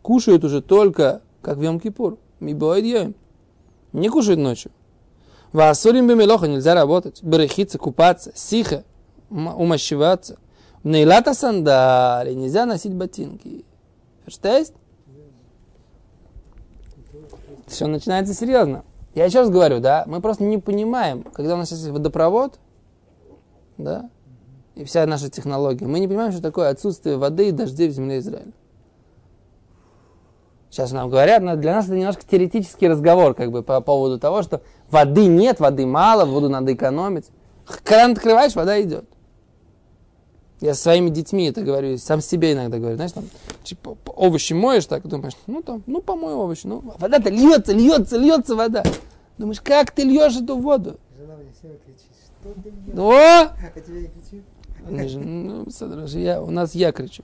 Кушают 0.09 0.43
уже 0.43 0.63
только 0.63 1.21
как 1.43 1.57
в 1.57 1.61
Йом-Кипур. 1.61 2.17
Мибоид 2.39 2.83
йоим. 2.83 3.15
Не 3.93 4.09
кушают 4.09 4.39
ночью. 4.39 4.71
Васурим 5.53 6.07
бемелоха 6.07 6.47
нельзя 6.47 6.73
работать. 6.73 7.21
Берехиться, 7.21 7.77
купаться, 7.77 8.31
сиха, 8.33 8.85
умощеваться. 9.29 10.39
Нейлата 10.83 11.35
сандали, 11.35 12.33
нельзя 12.33 12.65
носить 12.65 12.91
ботинки. 12.91 13.63
Verstehst? 14.25 14.73
Все 17.67 17.85
начинается 17.85 18.33
серьезно. 18.33 18.85
Я 19.13 19.25
еще 19.25 19.41
раз 19.41 19.51
говорю, 19.51 19.79
да, 19.79 20.05
мы 20.07 20.21
просто 20.21 20.43
не 20.43 20.57
понимаем, 20.57 21.21
когда 21.21 21.53
у 21.53 21.57
нас 21.57 21.69
есть 21.69 21.87
водопровод, 21.87 22.57
да, 23.77 24.09
и 24.73 24.85
вся 24.85 25.05
наша 25.05 25.29
технология, 25.29 25.85
мы 25.85 25.99
не 25.99 26.07
понимаем, 26.07 26.31
что 26.31 26.41
такое 26.41 26.69
отсутствие 26.69 27.17
воды 27.17 27.49
и 27.49 27.51
дождей 27.51 27.89
в 27.89 27.91
земле 27.91 28.17
Израиля. 28.17 28.53
Сейчас 30.69 30.91
нам 30.91 31.09
говорят, 31.09 31.41
но 31.41 31.55
для 31.55 31.73
нас 31.73 31.85
это 31.85 31.95
немножко 31.95 32.21
теоретический 32.29 32.87
разговор, 32.87 33.33
как 33.33 33.51
бы, 33.51 33.63
по 33.63 33.81
поводу 33.81 34.19
того, 34.19 34.43
что 34.43 34.61
воды 34.91 35.25
нет, 35.25 35.59
воды 35.59 35.85
мало, 35.85 36.25
воду 36.25 36.47
надо 36.47 36.73
экономить. 36.73 37.25
Кран 37.83 38.11
открываешь, 38.11 38.55
вода 38.55 38.79
идет. 38.81 39.05
Я 40.61 40.73
со 40.73 40.83
своими 40.83 41.09
детьми 41.09 41.45
это 41.45 41.61
говорю, 41.61 41.97
сам 41.97 42.21
себе 42.21 42.51
иногда 42.53 42.77
говорю, 42.77 42.97
знаешь, 42.97 43.13
там, 43.13 43.23
типа, 43.63 43.97
овощи 44.05 44.53
моешь, 44.53 44.85
так, 44.85 45.07
думаешь, 45.07 45.33
ну, 45.47 45.61
там, 45.61 45.83
ну, 45.87 46.01
помой 46.01 46.33
овощи, 46.33 46.67
ну, 46.67 46.83
вода-то 46.99 47.29
льется, 47.29 47.71
льется, 47.71 48.17
льется 48.17 48.55
вода. 48.55 48.83
Думаешь, 49.37 49.61
как 49.61 49.91
ты 49.91 50.03
льешь 50.03 50.35
эту 50.35 50.57
воду? 50.57 50.99
Жена 51.17 51.35
мне 51.37 51.51
все 51.53 51.67
время 51.67 51.79
кричит, 51.85 52.11
что 52.41 52.61
ты 52.61 52.71
делаешь? 52.71 53.49
О! 53.49 53.53
А 53.75 53.79
тебе 53.79 54.01
не 54.01 54.07
кричит? 54.07 54.43
Ну, 54.89 56.07
же 56.07 56.19
я, 56.19 56.41
у 56.41 56.51
нас 56.51 56.75
я 56.75 56.91
кричу. 56.91 57.23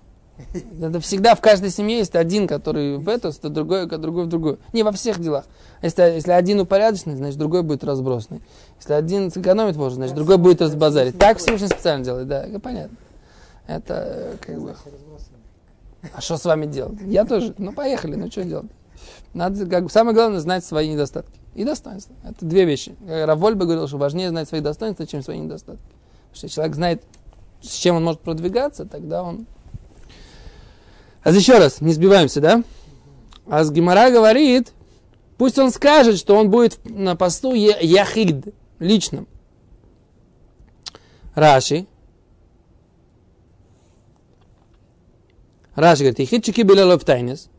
Это 0.82 1.00
всегда 1.00 1.34
в 1.36 1.42
каждой 1.42 1.70
семье 1.70 2.00
есть 2.00 2.16
один, 2.16 2.48
который 2.48 2.98
в 2.98 3.08
это, 3.08 3.32
а 3.42 3.50
другой, 3.50 3.86
а 3.86 3.98
другой 3.98 4.26
в 4.26 4.28
другую. 4.28 4.60
Не 4.74 4.84
во 4.84 4.92
всех 4.92 5.20
делах. 5.20 5.46
Если, 5.82 6.02
если 6.02 6.32
один 6.32 6.60
упорядоченный, 6.60 7.16
значит 7.16 7.40
другой 7.40 7.64
будет 7.64 7.84
разбросанный. 7.84 8.42
Если 8.78 8.94
один 8.94 9.32
сэкономит 9.32 9.78
может, 9.78 9.96
значит 9.96 10.16
другой 10.16 10.38
будет 10.38 10.62
разбазарить. 10.62 11.18
Так 11.18 11.38
Всевышний 11.38 11.68
специально 11.68 12.04
делает, 12.04 12.28
да, 12.28 12.46
понятно. 12.62 12.98
Это 13.68 13.94
э, 13.94 14.38
как 14.42 14.62
бы... 14.62 14.74
Все. 14.74 14.90
А 16.14 16.22
что 16.22 16.38
с 16.38 16.46
вами 16.46 16.66
делать? 16.66 17.00
Я 17.02 17.26
тоже. 17.26 17.54
Ну, 17.58 17.72
поехали, 17.72 18.16
ну 18.16 18.30
что 18.30 18.44
делать? 18.44 18.70
Надо, 19.34 19.66
как 19.66 19.84
бы, 19.84 19.90
самое 19.90 20.16
главное, 20.16 20.40
знать 20.40 20.64
свои 20.64 20.90
недостатки 20.90 21.40
и 21.56 21.64
достоинства. 21.64 22.16
Это 22.24 22.46
две 22.46 22.66
вещи. 22.66 22.96
Равольба 23.08 23.66
говорил, 23.66 23.88
что 23.88 23.98
важнее 23.98 24.30
знать 24.30 24.48
свои 24.48 24.62
достоинства, 24.62 25.08
чем 25.08 25.24
свои 25.24 25.40
недостатки. 25.40 25.82
Потому 26.30 26.36
что 26.36 26.50
человек 26.50 26.76
знает, 26.76 27.04
с 27.62 27.74
чем 27.74 27.96
он 27.96 28.04
может 28.04 28.22
продвигаться, 28.22 28.86
тогда 28.86 29.24
он... 29.24 29.48
А 31.26 31.32
еще 31.32 31.58
раз, 31.58 31.82
не 31.82 31.92
сбиваемся, 31.92 32.40
да? 32.40 32.64
А 33.48 33.64
с 33.64 33.72
Гимара 33.72 34.12
говорит, 34.12 34.74
пусть 35.40 35.58
он 35.58 35.72
скажет, 35.72 36.20
что 36.20 36.36
он 36.36 36.52
будет 36.52 36.78
на 36.86 37.16
посту 37.16 37.56
яхид, 37.56 38.54
личным. 38.78 39.28
Раши, 41.34 41.88
Раши 45.74 46.04
говорит, 46.04 46.20
Ихидчики 46.20 46.62
были 46.62 46.84
в 46.96 47.04
тайнес. 47.04 47.50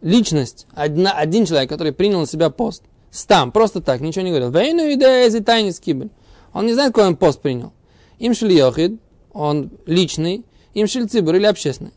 Личность, 0.00 0.66
одна, 0.74 1.12
один 1.12 1.46
человек, 1.46 1.70
который 1.70 1.92
принял 1.92 2.18
на 2.18 2.26
себя 2.26 2.50
пост. 2.50 2.82
Стам, 3.12 3.52
просто 3.52 3.80
так, 3.80 4.00
ничего 4.00 4.24
не 4.24 4.30
говорил. 4.30 4.50
Вейну 4.50 4.92
идея 4.94 5.28
из 5.28 5.44
тайнес 5.44 5.78
кибель. 5.78 6.10
Он 6.52 6.66
не 6.66 6.72
знает, 6.72 6.92
какой 6.92 7.06
он 7.06 7.16
пост 7.16 7.40
принял. 7.40 7.72
Им 8.18 8.34
шли 8.34 8.56
йохид, 8.56 9.00
он 9.32 9.70
личный, 9.86 10.44
им 10.74 10.88
шли 10.88 11.06
цибур 11.06 11.36
или 11.36 11.46
общественный. 11.46 11.92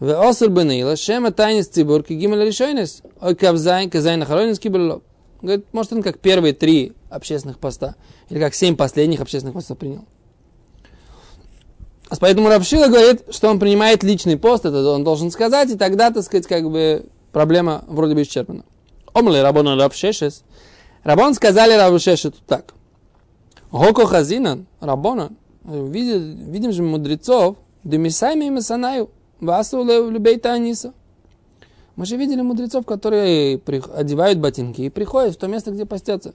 В 0.00 0.28
осур 0.28 0.48
бенейла, 0.48 0.96
шема 0.96 1.30
тайнес 1.30 1.68
цибур, 1.68 2.02
кигимель 2.02 2.46
решойнес, 2.46 3.02
ой 3.20 3.34
кавзайн, 3.34 3.90
казайн 3.90 4.22
ахаронес 4.22 4.58
кибель 4.58 4.80
лоб. 4.80 5.04
Говорит, 5.42 5.66
может 5.72 5.92
он 5.92 6.02
как 6.02 6.18
первые 6.18 6.54
три 6.54 6.94
общественных 7.10 7.58
поста, 7.58 7.96
или 8.30 8.38
как 8.38 8.54
семь 8.54 8.76
последних 8.76 9.20
общественных 9.20 9.54
постов 9.54 9.76
принял. 9.76 10.06
А 12.08 12.16
Поэтому 12.18 12.48
Равшила 12.48 12.88
говорит, 12.88 13.22
что 13.30 13.48
он 13.48 13.60
принимает 13.60 14.02
личный 14.02 14.38
пост, 14.38 14.64
это 14.64 14.90
он 14.90 15.04
должен 15.04 15.30
сказать, 15.30 15.70
и 15.70 15.76
тогда, 15.76 16.10
так 16.10 16.24
сказать, 16.24 16.46
как 16.46 16.68
бы 16.70 17.06
проблема 17.30 17.84
вроде 17.86 18.14
бы 18.14 18.22
исчерпана. 18.22 18.64
Омли 19.12 19.38
Рабона 19.38 19.76
Равшешес. 19.76 20.44
Рабон 21.04 21.34
сказали 21.34 21.74
Равшешету 21.74 22.38
так. 22.46 22.74
Гоко 23.70 24.06
Хазинан, 24.06 24.66
Рабона, 24.80 25.30
видим, 25.62 26.72
же 26.72 26.82
мудрецов, 26.82 27.58
Демисайми 27.84 28.46
и 28.46 28.50
Масанаю, 28.50 29.10
Васу 29.40 29.84
Таниса. 30.42 30.92
Мы 31.96 32.06
же 32.06 32.16
видели 32.16 32.40
мудрецов, 32.40 32.86
которые 32.86 33.60
одевают 33.94 34.38
ботинки 34.38 34.82
и 34.82 34.88
приходят 34.88 35.34
в 35.34 35.38
то 35.38 35.48
место, 35.48 35.70
где 35.70 35.84
постятся. 35.84 36.34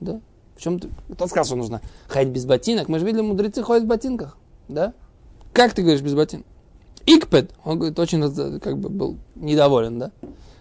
Да? 0.00 0.20
В 0.56 0.62
чем? 0.62 0.80
Кто 1.12 1.26
сказал, 1.26 1.44
что 1.44 1.56
нужно 1.56 1.80
ходить 2.06 2.32
без 2.32 2.46
ботинок? 2.46 2.88
Мы 2.88 2.98
же 2.98 3.04
видели, 3.04 3.20
мудрецы 3.20 3.62
ходят 3.62 3.84
в 3.84 3.86
ботинках. 3.86 4.36
Да? 4.68 4.92
Как 5.52 5.74
ты 5.74 5.82
говоришь 5.82 6.02
без 6.02 6.14
ботинок? 6.14 6.46
Икпед, 7.06 7.52
он 7.64 7.78
говорит, 7.78 7.98
очень 7.98 8.60
как 8.60 8.78
бы 8.78 8.88
был 8.88 9.16
недоволен, 9.34 9.98
да? 9.98 10.10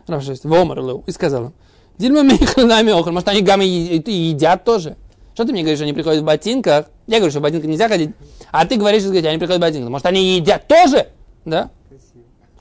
Равшесть, 0.07 0.45
вомар 0.45 0.79
лeu, 0.79 1.03
и 1.05 1.11
сказал 1.11 1.45
им, 1.45 1.53
Дильма 1.97 2.23
михлинами 2.23 2.91
охр, 2.91 3.11
может 3.11 3.27
они 3.27 3.41
и 3.41 4.11
едят 4.11 4.63
тоже? 4.63 4.95
Что 5.33 5.45
ты 5.45 5.51
мне 5.51 5.61
говоришь, 5.61 5.79
что 5.79 5.83
они 5.83 5.93
приходят 5.93 6.21
в 6.21 6.25
ботинках? 6.25 6.89
Я 7.05 7.17
говорю, 7.17 7.31
что 7.31 7.39
в 7.39 7.43
ботинках 7.43 7.69
нельзя 7.69 7.87
ходить, 7.89 8.11
а 8.51 8.65
ты 8.65 8.77
говоришь, 8.77 9.01
что 9.03 9.11
они 9.11 9.37
приходят 9.37 9.57
в 9.57 9.61
ботинках. 9.61 9.89
Может 9.89 10.05
они 10.05 10.35
едят 10.37 10.67
тоже? 10.67 11.07
Да? 11.47 11.71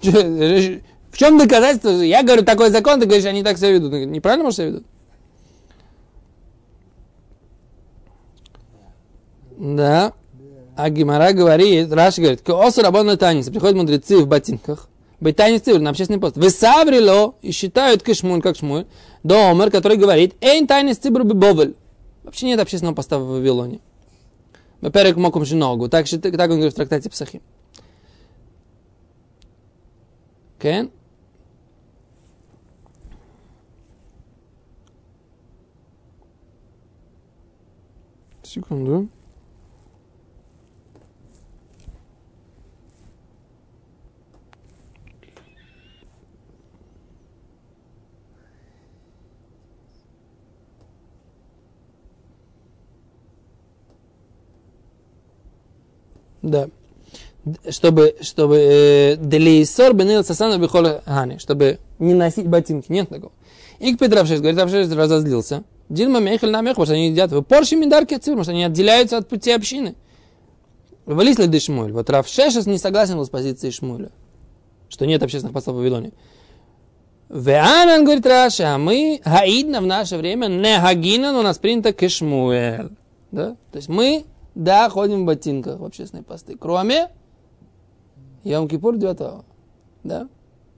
Красиво. 0.01 0.81
В 1.11 1.19
чем 1.19 1.39
доказательство? 1.39 1.91
Я 1.91 2.23
говорю, 2.23 2.45
такой 2.45 2.71
закон, 2.71 3.01
ты 3.01 3.07
говоришь, 3.07 3.25
они 3.25 3.43
так 3.43 3.59
себя 3.59 3.73
ведут. 3.73 3.93
Неправильно, 3.93 4.45
может, 4.45 4.59
себя 4.59 4.67
ведут? 4.69 4.85
Да. 9.59 10.13
А 10.77 10.91
Гимара 10.91 11.33
говорит, 11.33 11.91
Раши 11.93 12.21
говорит, 12.21 12.43
Косу 12.43 12.83
рабон 12.83 13.17
таниса, 13.19 13.51
приходят 13.51 13.77
мудрецы 13.77 14.19
в 14.19 14.29
ботинках, 14.29 14.89
Байтанис 15.19 15.63
цивр 15.63 15.81
на 15.81 15.91
общественный 15.91 16.21
пост. 16.21 16.37
Вы 16.37 16.51
саврило 16.51 17.35
и 17.41 17.51
считают 17.51 18.03
кишмуль 18.03 18.43
как 18.43 18.57
шмуль. 18.57 18.85
Домер, 19.25 19.71
который 19.71 19.97
говорит, 19.97 20.35
эйн 20.43 20.67
тайнис 20.67 20.99
цибр 20.99 21.25
бобель. 21.25 21.75
Вообще 22.23 22.47
нет 22.47 22.61
общественного 22.61 22.95
поста 22.95 23.19
в 23.19 23.27
Вавилоне. 23.27 23.81
Во-первых, 24.83 25.17
моком 25.17 25.45
ногу. 25.53 25.89
Так, 25.89 26.07
так 26.07 26.25
он 26.25 26.57
говорит 26.57 26.75
в 26.75 26.77
трактате 26.77 27.09
Псахим. 27.09 27.41
Кен? 30.67 30.91
Секунду. 38.43 39.09
Да. 56.43 56.69
Чтобы, 57.69 58.17
чтобы, 58.23 58.57
э, 58.57 59.17
делейсор 59.17 59.95
бенил 59.95 60.25
сасана 60.25 60.59
бихола 60.59 61.03
гани, 61.07 61.39
чтобы 61.39 61.79
не 61.99 62.15
носить 62.15 62.47
ботинки. 62.47 62.91
Нет 62.91 63.09
такого. 63.09 63.33
И 63.79 63.95
к 63.95 63.99
Петравшес, 63.99 64.41
говорит, 64.41 64.59
Равшес 64.59 64.91
разозлился. 64.91 65.63
Дильма 65.89 66.19
мехель 66.19 66.51
на 66.51 66.61
мех, 66.61 66.73
потому 66.73 66.87
что 66.87 66.95
они 66.95 67.11
едят. 67.11 67.31
Вы 67.31 67.43
порши 67.43 67.77
миндарки 67.77 68.15
отцир, 68.15 68.33
потому 68.33 68.43
что 68.43 68.53
они 68.53 68.65
отделяются 68.65 69.19
от 69.19 69.29
пути 69.29 69.53
общины. 69.53 69.95
Вались 71.05 71.39
ли 71.39 71.61
Шмуль? 71.61 71.93
Вот 71.93 72.11
Равшешес 72.11 72.67
не 72.67 72.79
согласен 72.79 73.17
был 73.17 73.25
с 73.25 73.31
позицией 73.31 73.71
Шмуля, 73.71 74.11
что 74.89 75.07
нет 75.07 75.23
общественных 75.23 75.55
постов 75.55 75.75
в 75.75 75.79
Вавилоне. 75.79 76.13
Веанан, 77.29 78.05
говорит 78.05 78.27
Раши, 78.27 78.65
а 78.65 78.79
мы, 78.79 79.21
Хаидна 79.25 79.81
в 79.81 79.87
наше 79.87 80.17
время, 80.17 80.47
не 80.47 80.79
Хагинан, 80.81 81.37
у 81.37 81.43
нас 81.43 81.59
принято 81.59 81.93
Кешмуэль. 81.93 82.91
Да? 83.31 83.57
То 83.71 83.77
есть 83.77 83.89
мы, 83.89 84.25
да, 84.55 84.89
ходим 84.89 85.23
в 85.23 85.27
ботинках 85.27 85.79
в 85.79 85.85
общественные 85.85 86.25
посты. 86.25 86.57
Кроме 86.59 87.09
Йом-Кипур 88.47 88.97
9 88.97 89.45
Да? 90.05 90.29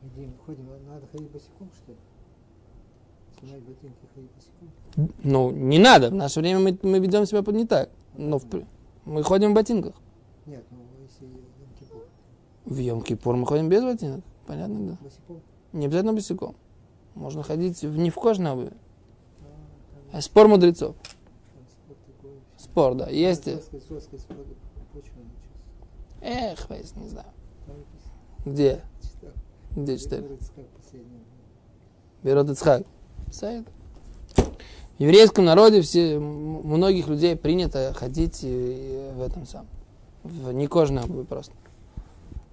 Где 0.03 0.27
мы 0.27 0.33
ходим? 0.47 0.67
Надо 0.89 1.07
ходить 1.13 1.31
босиком, 1.31 1.69
что 1.75 1.93
ли? 1.93 1.99
Снимать 3.39 3.63
ботинки 3.63 4.07
ходить 4.15 4.31
босиком? 4.35 5.15
Ну, 5.23 5.51
не 5.51 5.79
надо. 5.79 6.11
В 6.11 6.15
наше 6.15 6.41
время 6.41 6.61
мы, 6.61 6.79
мы 6.83 6.99
ведем 6.99 7.27
себя 7.27 7.43
под 7.43 7.55
не 7.57 7.67
так. 7.67 7.91
Но 8.17 8.39
в 8.39 8.47
при- 8.49 8.67
мы 9.05 9.23
ходим 9.23 9.53
в 9.53 9.55
ботинках. 9.55 9.95
Нет, 10.47 10.65
ну 10.71 10.79
если 11.03 11.27
Йом-Кипур. 11.27 12.05
В 12.65 12.79
Йом-Кипур 12.79 13.37
мы 13.37 13.47
ходим 13.47 13.69
без 13.69 13.83
ботинок. 13.83 14.25
Понятно, 14.47 14.93
да. 14.93 14.99
Босиком? 15.03 15.41
Не 15.73 15.87
обязательно 15.87 16.15
босиком. 16.15 16.57
Можно 17.15 17.43
ходить 17.43 17.83
в, 17.83 17.99
не 17.99 18.09
в 18.11 18.15
кожаной 18.15 18.53
обуви. 18.53 18.73
А 20.11 20.23
спор 20.23 20.49
мудрецов. 20.49 20.97
Спор, 22.57 22.95
да. 22.95 23.11
Есть. 23.11 23.47
Эх, 26.21 26.71
не 26.97 27.09
знаю. 27.09 27.29
Где? 28.45 28.83
читал. 29.03 29.31
Где 29.77 29.99
читали? 29.99 30.39
Берет 32.23 32.51
Ицхак. 32.51 32.83
Саид. 33.31 33.67
В 34.37 35.01
еврейском 35.01 35.45
народе 35.45 35.81
все, 35.81 36.19
многих 36.19 37.07
людей 37.07 37.37
принято 37.37 37.93
ходить 37.95 38.41
э, 38.43 39.13
в 39.15 39.23
этом 39.23 39.47
самом, 39.47 39.69
в 40.25 40.51
некожной 40.51 41.05
обуви 41.05 41.25
просто. 41.25 41.55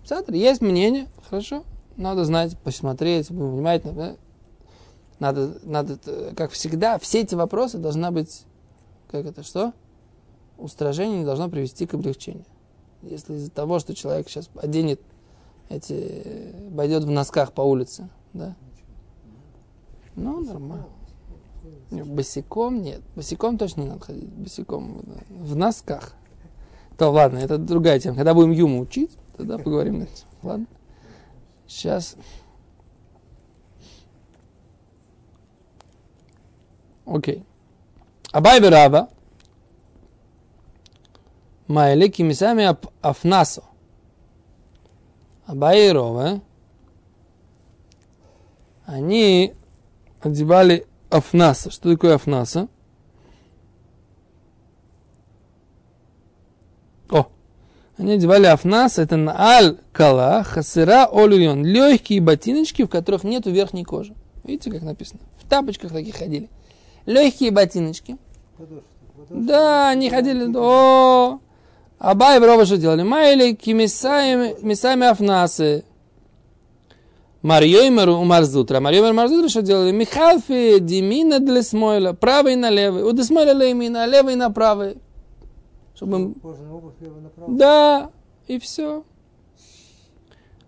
Смотри, 0.03 0.39
есть 0.39 0.61
мнение, 0.61 1.07
хорошо, 1.27 1.63
надо 1.97 2.23
знать, 2.23 2.55
посмотреть, 2.59 3.31
будем 3.31 3.55
внимательно. 3.55 3.93
да. 3.93 4.15
Надо, 5.17 5.57
надо, 5.63 5.97
э, 6.05 6.33
как 6.35 6.51
всегда, 6.51 6.99
все 6.99 7.21
эти 7.21 7.33
вопросы 7.33 7.79
должна 7.79 8.11
быть, 8.11 8.43
как 9.09 9.25
это, 9.25 9.41
что? 9.41 9.73
Устражение 10.59 11.19
не 11.19 11.25
должно 11.25 11.49
привести 11.49 11.87
к 11.87 11.95
облегчению. 11.95 12.45
Если 13.09 13.35
из-за 13.35 13.51
того, 13.51 13.79
что 13.79 13.95
человек 13.95 14.29
сейчас 14.29 14.49
оденет 14.55 14.99
эти, 15.69 16.53
пойдет 16.75 17.03
в 17.03 17.09
носках 17.09 17.53
по 17.53 17.61
улице, 17.61 18.09
да? 18.33 18.55
Ну, 20.15 20.41
нормально. 20.41 20.87
Босиком 21.91 22.81
нет. 22.81 23.01
Босиком 23.15 23.57
точно 23.57 23.81
не 23.81 23.87
надо 23.87 24.03
ходить. 24.05 24.29
Босиком 24.29 25.01
да, 25.03 25.15
в 25.29 25.55
носках. 25.55 26.13
То 26.97 27.09
ладно, 27.11 27.37
это 27.37 27.57
другая 27.57 27.99
тема. 27.99 28.15
Когда 28.15 28.33
будем 28.33 28.51
Юму 28.51 28.79
учить, 28.79 29.11
тогда 29.37 29.57
поговорим 29.57 29.99
на 29.99 30.03
эту. 30.03 30.11
Ладно? 30.41 30.65
Сейчас. 31.67 32.15
Окей. 37.05 37.43
Абай 38.31 38.59
Раба. 38.59 39.09
Маэле 41.67 42.09
кимисами 42.09 42.63
ап- 42.63 42.91
афнасо. 43.01 43.63
Абай 45.45 45.89
и 45.89 45.91
Рова. 45.91 46.41
Они 48.85 49.53
одевали 50.21 50.85
афнаса. 51.09 51.71
Что 51.71 51.91
такое 51.91 52.15
афнаса? 52.15 52.67
О, 57.09 57.27
они 57.97 58.13
одевали 58.13 58.45
афнас, 58.45 58.97
это 58.97 59.15
нааль 59.15 59.77
кала, 59.91 60.43
хасыра 60.43 61.07
олюйон. 61.11 61.63
Легкие 61.63 62.21
ботиночки, 62.21 62.83
в 62.83 62.87
которых 62.89 63.23
нету 63.23 63.51
верхней 63.51 63.83
кожи. 63.83 64.15
Видите, 64.43 64.71
как 64.71 64.83
написано? 64.83 65.21
В 65.39 65.47
тапочках 65.47 65.91
таких 65.91 66.15
ходили. 66.15 66.49
Легкие 67.05 67.51
ботиночки. 67.51 68.17
Подошва, 68.57 68.83
подошва. 69.15 69.47
Да, 69.47 69.89
они 69.89 70.09
ходили. 70.09 70.51
О, 70.55 71.39
Абай 71.97 72.37
и 72.37 72.41
Броба 72.41 72.65
что 72.65 72.77
делали? 72.77 73.03
Майли 73.03 73.53
кимисами 73.53 74.55
мисами 74.61 75.07
афнасы. 75.07 75.85
Марьоймеру 77.41 78.17
у 78.17 78.23
Марзутра. 78.23 78.79
Марьоймер 78.79 79.13
Марзутра 79.13 79.49
что 79.49 79.61
делали? 79.61 79.91
Михалфи 79.91 80.79
Димина 80.79 81.39
для 81.39 81.61
Смойла. 81.61 82.13
Правый 82.13 82.55
на 82.55 82.69
левый. 82.69 83.03
У 83.03 83.11
Десмойла 83.11 83.51
леймина, 83.51 84.05
левый 84.07 84.35
на 84.35 84.49
правый. 84.49 84.97
Чтобы 85.93 86.33
направо. 87.21 87.53
Да, 87.55 88.11
и 88.47 88.59
все. 88.59 89.03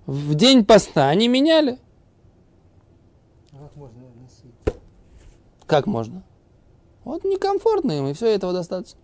В 0.06 0.36
день 0.36 0.66
поста 0.66 1.10
они 1.10 1.28
меняли. 1.28 1.80
А 3.52 3.58
как 3.58 3.76
можно? 3.76 4.02
Как 5.66 5.88
можно? 5.88 6.24
Вот 7.04 7.24
некомфортно 7.26 7.92
им, 7.92 8.08
и 8.08 8.14
все 8.14 8.28
этого 8.28 8.54
достаточно. 8.54 9.00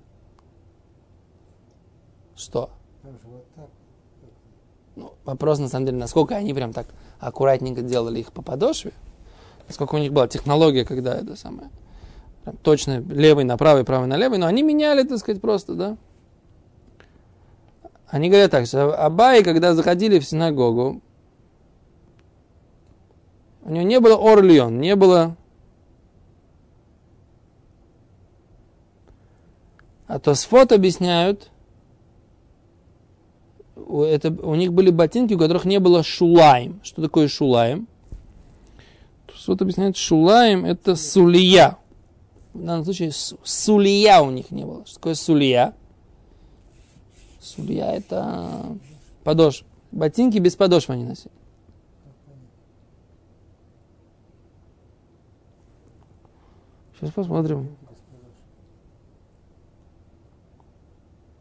Что? 2.36 2.70
Ну, 4.96 5.14
вопрос, 5.24 5.60
на 5.60 5.68
самом 5.68 5.88
деле, 5.88 5.98
насколько 5.98 6.36
они 6.36 6.54
прям 6.54 6.74
так 6.74 6.88
аккуратненько 7.20 7.82
делали 7.82 8.20
их 8.20 8.32
по 8.32 8.42
подошве, 8.42 8.94
насколько 9.68 9.96
у 9.96 9.98
них 9.98 10.14
была 10.14 10.28
технология, 10.28 10.86
когда 10.86 11.16
это 11.16 11.36
самое, 11.36 11.70
прям 12.44 12.58
точно 12.58 13.00
левый 13.00 13.44
на 13.44 13.58
правый, 13.58 13.84
правый 13.84 14.08
на 14.08 14.18
левый, 14.18 14.38
но 14.38 14.46
они 14.46 14.62
меняли, 14.62 15.04
так 15.04 15.18
сказать, 15.18 15.42
просто, 15.42 15.74
да. 15.74 15.98
Они 18.08 18.30
говорят 18.30 18.52
так, 18.52 18.68
что 18.68 18.96
Абай, 18.96 19.44
когда 19.44 19.74
заходили 19.74 20.20
в 20.20 20.26
синагогу, 20.26 21.02
у 23.64 23.72
него 23.72 23.84
не 23.84 24.00
было 24.00 24.16
орлион, 24.16 24.80
не 24.80 24.96
было... 24.96 25.36
А 30.06 30.20
то 30.20 30.36
с 30.36 30.44
фото 30.44 30.76
объясняют, 30.76 31.50
это, 34.04 34.32
у 34.32 34.56
них 34.56 34.74
были 34.74 34.90
ботинки, 34.90 35.34
у 35.34 35.40
которых 35.40 35.66
не 35.66 35.80
было 35.80 36.04
шулаем. 36.04 36.80
Что 36.84 37.02
такое 37.02 37.28
шулаем? 37.28 37.88
Вот 39.48 39.62
объясняет, 39.62 39.98
шулаем 39.98 40.64
это 40.64 40.96
сулия. 40.96 41.78
В 42.54 42.64
данном 42.64 42.86
случае 42.86 43.12
су- 43.12 43.40
сулия 43.44 44.22
у 44.22 44.32
них 44.32 44.52
не 44.52 44.64
было. 44.64 44.86
Что 44.86 44.96
такое 44.96 45.16
сулия? 45.16 45.74
Сулия 47.42 47.92
это 47.92 48.78
подошва. 49.24 49.68
Ботинки 49.92 50.38
без 50.38 50.56
подошвы 50.56 50.94
они 50.94 51.04
носили. 51.04 51.32
Сейчас 56.96 57.12
посмотрим. 57.12 57.76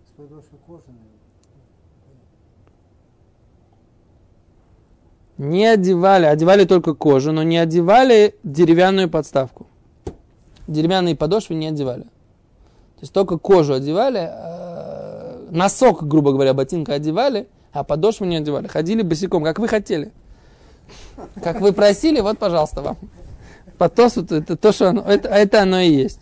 С 0.06 0.16
подошвы 0.16 0.58
кожаные. 0.66 1.11
Не 5.42 5.66
одевали, 5.66 6.26
одевали 6.26 6.64
только 6.66 6.94
кожу, 6.94 7.32
но 7.32 7.42
не 7.42 7.58
одевали 7.58 8.36
деревянную 8.44 9.10
подставку. 9.10 9.66
Деревянные 10.68 11.16
подошвы 11.16 11.56
не 11.56 11.66
одевали. 11.66 12.02
То 12.02 13.00
есть 13.00 13.12
только 13.12 13.38
кожу 13.38 13.74
одевали, 13.74 14.30
э, 14.32 15.48
носок, 15.50 16.06
грубо 16.06 16.30
говоря, 16.30 16.54
ботинка 16.54 16.94
одевали, 16.94 17.48
а 17.72 17.82
подошву 17.82 18.24
не 18.24 18.36
одевали. 18.36 18.68
Ходили 18.68 19.02
босиком, 19.02 19.42
как 19.42 19.58
вы 19.58 19.66
хотели. 19.66 20.12
Как 21.42 21.60
вы 21.60 21.72
просили, 21.72 22.20
вот, 22.20 22.38
пожалуйста, 22.38 22.80
вам. 22.80 22.98
По 23.78 23.88
тосу 23.88 24.22
это 24.22 24.56
то, 24.56 24.70
что 24.70 24.90
оно, 24.90 25.02
это, 25.02 25.28
это 25.28 25.62
оно 25.62 25.80
и 25.80 25.90
есть. 25.90 26.20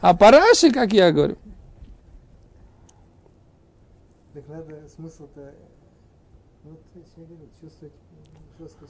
А 0.00 0.14
по 0.14 0.30
Раши, 0.30 0.72
как 0.72 0.94
я 0.94 1.12
говорю, 1.12 1.36
Так 4.32 4.48
надо 4.48 4.88
смысл-то, 4.88 5.52
вот 6.64 6.80
сегодня 7.14 7.36
Ясно. 8.58 8.86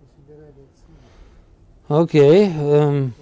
Мы 0.00 0.06
собирали 0.16 0.48
отсюда? 0.48 2.02
Окей, 2.02 2.46
эм, 2.46 3.12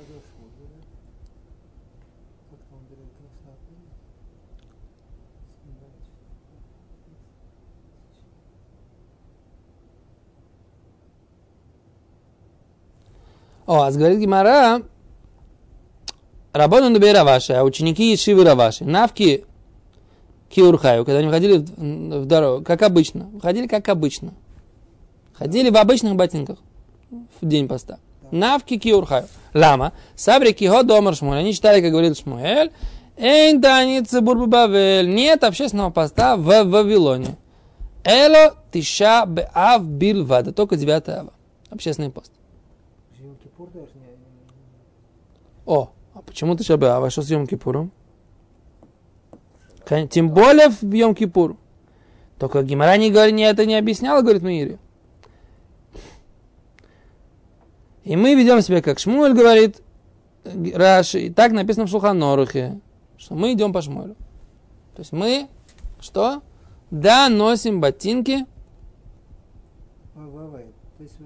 берет 2.88 3.08
краснота? 3.18 3.72
О, 13.66 13.82
а 13.82 13.90
говорит 13.90 14.20
Гимара, 14.20 14.82
Рабону 16.52 16.90
Набей 16.90 17.12
Раваши, 17.12 17.54
а 17.54 17.64
ученики 17.64 18.12
Ешивы 18.12 18.44
Раваши, 18.44 18.84
навки 18.84 19.46
Киурхаю, 20.54 21.04
когда 21.04 21.18
они 21.18 21.28
выходили 21.28 21.58
в, 21.58 22.26
дорогу, 22.26 22.64
как 22.64 22.82
обычно, 22.82 23.24
выходили 23.32 23.66
как 23.66 23.88
обычно. 23.88 24.34
Ходили 25.32 25.70
в 25.70 25.76
обычных 25.76 26.14
ботинках 26.14 26.58
в 27.40 27.48
день 27.48 27.68
поста. 27.68 27.98
Навки 28.30 28.78
Киурхаю. 28.78 29.26
Лама. 29.54 29.92
Сабри 30.14 30.52
Кихо 30.52 30.82
Домар 30.82 31.14
Шмуэль. 31.14 31.40
Они 31.40 31.54
читали, 31.54 31.80
как 31.80 31.90
говорил 31.90 32.14
Шмуэль. 32.14 32.70
Эйн 33.16 33.60
Даница 33.60 34.20
Бурбабавель. 34.20 35.08
Нет 35.08 35.42
общественного 35.44 35.90
поста 35.90 36.36
в 36.36 36.44
Вавилоне. 36.44 37.36
Эло 38.04 38.54
Тиша 38.72 39.24
Беав 39.26 39.82
Билвада. 39.84 40.52
Только 40.52 40.76
9 40.76 41.08
ава. 41.08 41.32
Общественный 41.70 42.10
пост. 42.10 42.32
О, 45.64 45.90
а 46.14 46.22
почему 46.22 46.56
ты 46.56 46.64
Шабеава? 46.64 47.10
Что 47.10 47.22
с 47.22 47.30
Йом 47.30 47.46
Кипуром? 47.46 47.90
Тем 49.85 50.31
более 50.31 50.68
в 50.68 50.83
Йом 50.83 51.14
Кипур. 51.14 51.57
Только 52.38 52.62
Гимара 52.62 52.97
не, 52.97 53.11
говорит, 53.11 53.35
не 53.35 53.45
это 53.45 53.66
не 53.66 53.77
объясняла, 53.77 54.23
говорит 54.23 54.42
Мири. 54.42 54.79
И 58.05 58.16
мы 58.16 58.35
ведем 58.35 58.61
себя, 58.62 58.83
как 58.83 58.99
Шмуэль 58.99 59.33
говорит, 59.33 59.81
Раши, 60.45 61.21
и 61.21 61.31
так 61.31 61.53
написано 61.53 61.87
в 61.87 61.90
Шулханорухе, 61.90 62.81
что 63.16 63.35
мы 63.35 63.53
идем 63.53 63.73
по 63.73 63.81
Шмуэлю. 63.81 64.16
То 64.95 65.01
есть 65.01 65.12
мы, 65.12 65.49
что? 66.01 66.42
Да, 66.90 67.29
носим 67.29 67.81
ботинки 67.81 68.45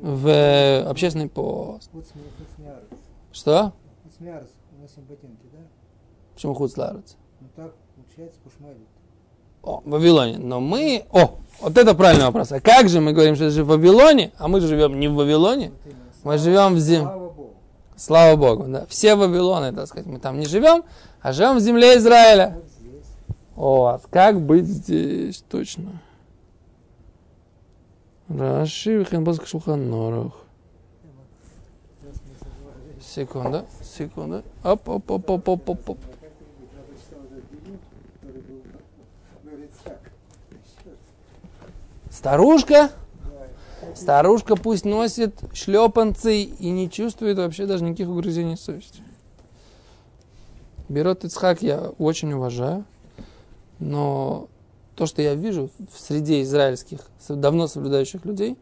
в 0.03 0.89
общественный 0.89 1.29
пост. 1.29 1.91
Что? 3.33 3.73
Почему 6.35 6.55
худ 6.55 6.71
сларец? 6.71 7.17
Ну 7.41 7.49
так 7.57 7.75
получается 8.17 8.41
по 8.43 8.51
шмалю. 8.51 8.79
О, 9.63 9.81
в 9.85 9.91
Вавилоне. 9.91 10.39
Но 10.39 10.61
мы... 10.61 11.05
О, 11.11 11.39
Вот 11.61 11.77
это 11.77 11.95
правильный 11.95 12.27
вопрос. 12.27 12.53
А 12.53 12.61
как 12.61 12.89
же 12.89 13.01
мы 13.01 13.13
говорим, 13.13 13.35
что 13.35 13.51
же 13.51 13.65
в 13.65 13.69
Вавилоне, 13.69 14.33
а 14.39 14.49
мы 14.49 14.61
же 14.61 14.69
живем 14.69 14.99
не 14.99 15.09
в 15.09 15.15
Вавилоне, 15.15 15.71
Вот 15.71 15.79
именно. 15.85 16.01
мы 16.25 16.39
живем 16.39 16.75
в 16.75 16.79
земле. 16.79 17.09
Слава 17.09 17.29
Богу. 17.29 17.55
Слава 17.97 18.37
Богу, 18.37 18.65
да. 18.69 18.87
Все 18.89 19.15
Вавилоны, 19.17 19.73
так 19.73 19.87
сказать, 19.87 20.07
мы 20.07 20.19
там 20.19 20.39
не 20.39 20.47
живем, 20.47 20.85
а 21.21 21.33
живем 21.33 21.57
в 21.57 21.61
земле 21.61 21.97
Израиля. 21.97 22.61
Вот. 23.55 23.65
О, 23.65 23.87
а 23.87 24.01
как 24.11 24.41
быть 24.41 24.67
здесь, 24.67 25.43
точно. 25.49 26.01
Раши, 28.29 29.07
Шулханорух. 29.45 30.33
Мы 32.03 32.11
согласились. 32.13 33.07
Секунда, 33.07 33.65
секунда. 33.83 34.43
Оп, 34.65 34.89
оп, 34.89 35.11
оп, 35.11 35.31
оп, 35.31 35.49
оп, 35.49 35.71
оп, 35.71 35.91
оп. 35.91 35.99
Я 36.73 36.81
прочитал 36.83 37.21
этот 37.25 37.49
Дилут, 37.51 37.81
который 38.21 38.43
был, 38.43 38.63
говорит 39.45 39.71
так. 39.85 40.01
Старушка, 42.27 42.91
старушка 43.95 44.57
пусть 44.57 44.85
носит 44.85 45.39
шлепанцы 45.53 46.43
и 46.43 46.71
не 46.71 46.91
чувствует 46.91 47.39
вообще 47.39 47.67
даже 47.67 47.85
никаких 47.85 48.09
угрызений 48.09 48.57
совести. 48.57 49.01
Берет 50.89 51.25
Ицхак 51.25 51.63
я 51.63 51.93
очень 51.99 52.33
уважаю, 52.33 52.85
но 53.79 54.49
то, 54.97 55.07
что 55.07 55.23
я 55.23 55.37
вижу 55.37 55.71
в 55.79 56.01
среде 56.01 56.43
израильских, 56.43 56.99
давно 57.29 57.69
соблюдающих 57.69 58.25
людей, 58.25 58.59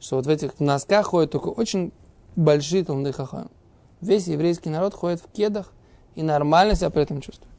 что 0.00 0.16
вот 0.16 0.26
в 0.26 0.28
этих 0.28 0.60
носках 0.60 1.06
ходят 1.06 1.30
только 1.30 1.48
очень 1.48 1.92
большие 2.36 2.84
талмуды 2.84 3.14
хахам. 3.14 3.48
Весь 4.02 4.26
еврейский 4.26 4.68
народ 4.68 4.92
ходит 4.92 5.22
в 5.22 5.32
кедах 5.32 5.72
и 6.14 6.22
нормально 6.22 6.74
себя 6.74 6.90
при 6.90 7.04
этом 7.04 7.22
чувствует. 7.22 7.54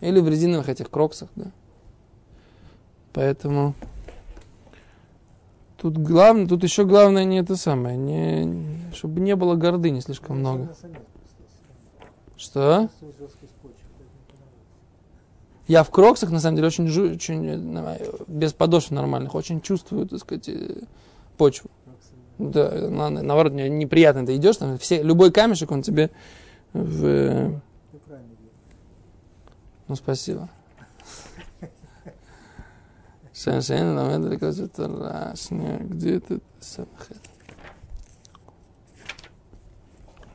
Или 0.00 0.20
в 0.20 0.28
резиновых 0.28 0.68
этих 0.68 0.88
кроксах, 0.90 1.28
да. 1.34 1.50
Поэтому 3.14 3.74
тут 5.78 5.96
главное, 5.96 6.46
тут 6.46 6.62
еще 6.64 6.84
главное 6.84 7.24
не 7.24 7.38
это 7.38 7.56
самое, 7.56 7.96
не, 7.96 8.92
чтобы 8.92 9.20
не 9.20 9.36
было 9.36 9.54
гордыни 9.54 10.00
слишком 10.00 10.40
много. 10.40 10.74
Что? 12.36 12.88
Я 15.66 15.82
в 15.84 15.90
кроксах, 15.90 16.30
на 16.30 16.40
самом 16.40 16.56
деле, 16.56 16.66
очень, 16.68 16.86
жу- 16.88 17.14
очень 17.14 17.46
э, 17.78 18.12
без 18.26 18.52
подошв 18.52 18.90
нормальных, 18.90 19.34
очень 19.34 19.62
чувствую, 19.62 20.06
так 20.06 20.18
сказать, 20.18 20.48
э, 20.48 20.82
почву. 21.38 21.70
Да, 22.38 22.70
на- 22.90 23.10
наоборот, 23.10 23.52
мне 23.52 23.68
неприятно. 23.70 24.26
Ты 24.26 24.36
идешь, 24.36 24.56
там, 24.56 24.76
все, 24.76 25.02
любой 25.02 25.30
камешек, 25.30 25.70
он 25.70 25.80
тебе 25.82 26.10
в... 26.74 27.06
э. 27.06 27.60
Ну, 29.88 29.94
спасибо. 29.94 30.50
שם 33.34 33.60
שאין 33.60 33.96
למד 33.96 34.32
לקדוש 34.32 34.60
התורה, 34.60 35.36
שנייה, 35.36 35.76
גדיות 35.88 36.22
ס"ח. 36.62 37.08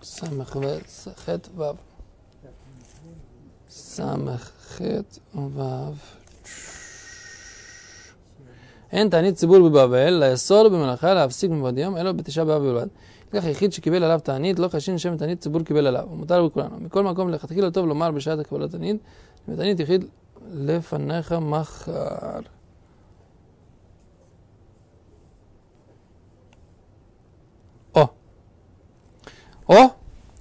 ס"ח 0.04 0.56
ו... 0.56 0.78
ס"ח 0.88 1.30
ו... 5.56 5.62
אין 8.92 9.10
תענית 9.10 9.36
ציבור 9.36 9.70
בבבל, 9.70 10.14
לאסור 10.14 10.70
במלאכה 10.70 11.14
להפסיק 11.14 11.52
מבעוד 11.52 11.78
יום, 11.78 11.98
אלא 11.98 12.12
בתשעה 12.12 12.46
באב 12.46 12.62
בלבד. 12.62 12.88
כך 13.32 13.46
היחיד 13.46 13.74
שקיבל 13.74 14.04
עליו 14.04 14.20
תענית, 14.24 14.60
לא 14.60 14.68
חשין 14.68 14.98
שם 14.98 15.18
תענית 15.18 15.40
ציבור 15.40 15.62
קיבל 15.62 15.88
עליו, 15.88 16.08
ומותר 16.12 16.48
בכולנו. 16.48 16.80
מכל 16.80 17.04
מקום, 17.04 17.30
לכתחילה 17.30 17.72
טוב 17.72 17.88
לומר 17.88 18.12
בשעת 18.12 18.40
הקבלת 18.40 18.72
תענית, 18.72 18.98
ותענית 19.48 19.80
יחיד 19.80 20.06
לפניך 20.54 21.32
מחר. 21.32 22.40
О, 29.70 29.92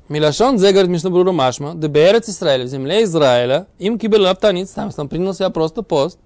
Милашон 0.08 0.58
Зе 0.58 0.72
говорит 0.72 0.90
Мишнабрура 0.90 1.32
Машма, 1.32 1.74
Деберец 1.74 2.30
Израиля, 2.30 2.64
в 2.64 2.68
земле 2.68 3.04
Израиля, 3.04 3.66
им 3.78 3.98
кибел 3.98 4.22
лаптаниц, 4.22 4.70
там, 4.70 4.90
там 4.90 5.06
принял 5.06 5.34
себя 5.34 5.50
просто 5.50 5.82
пост. 5.82 6.18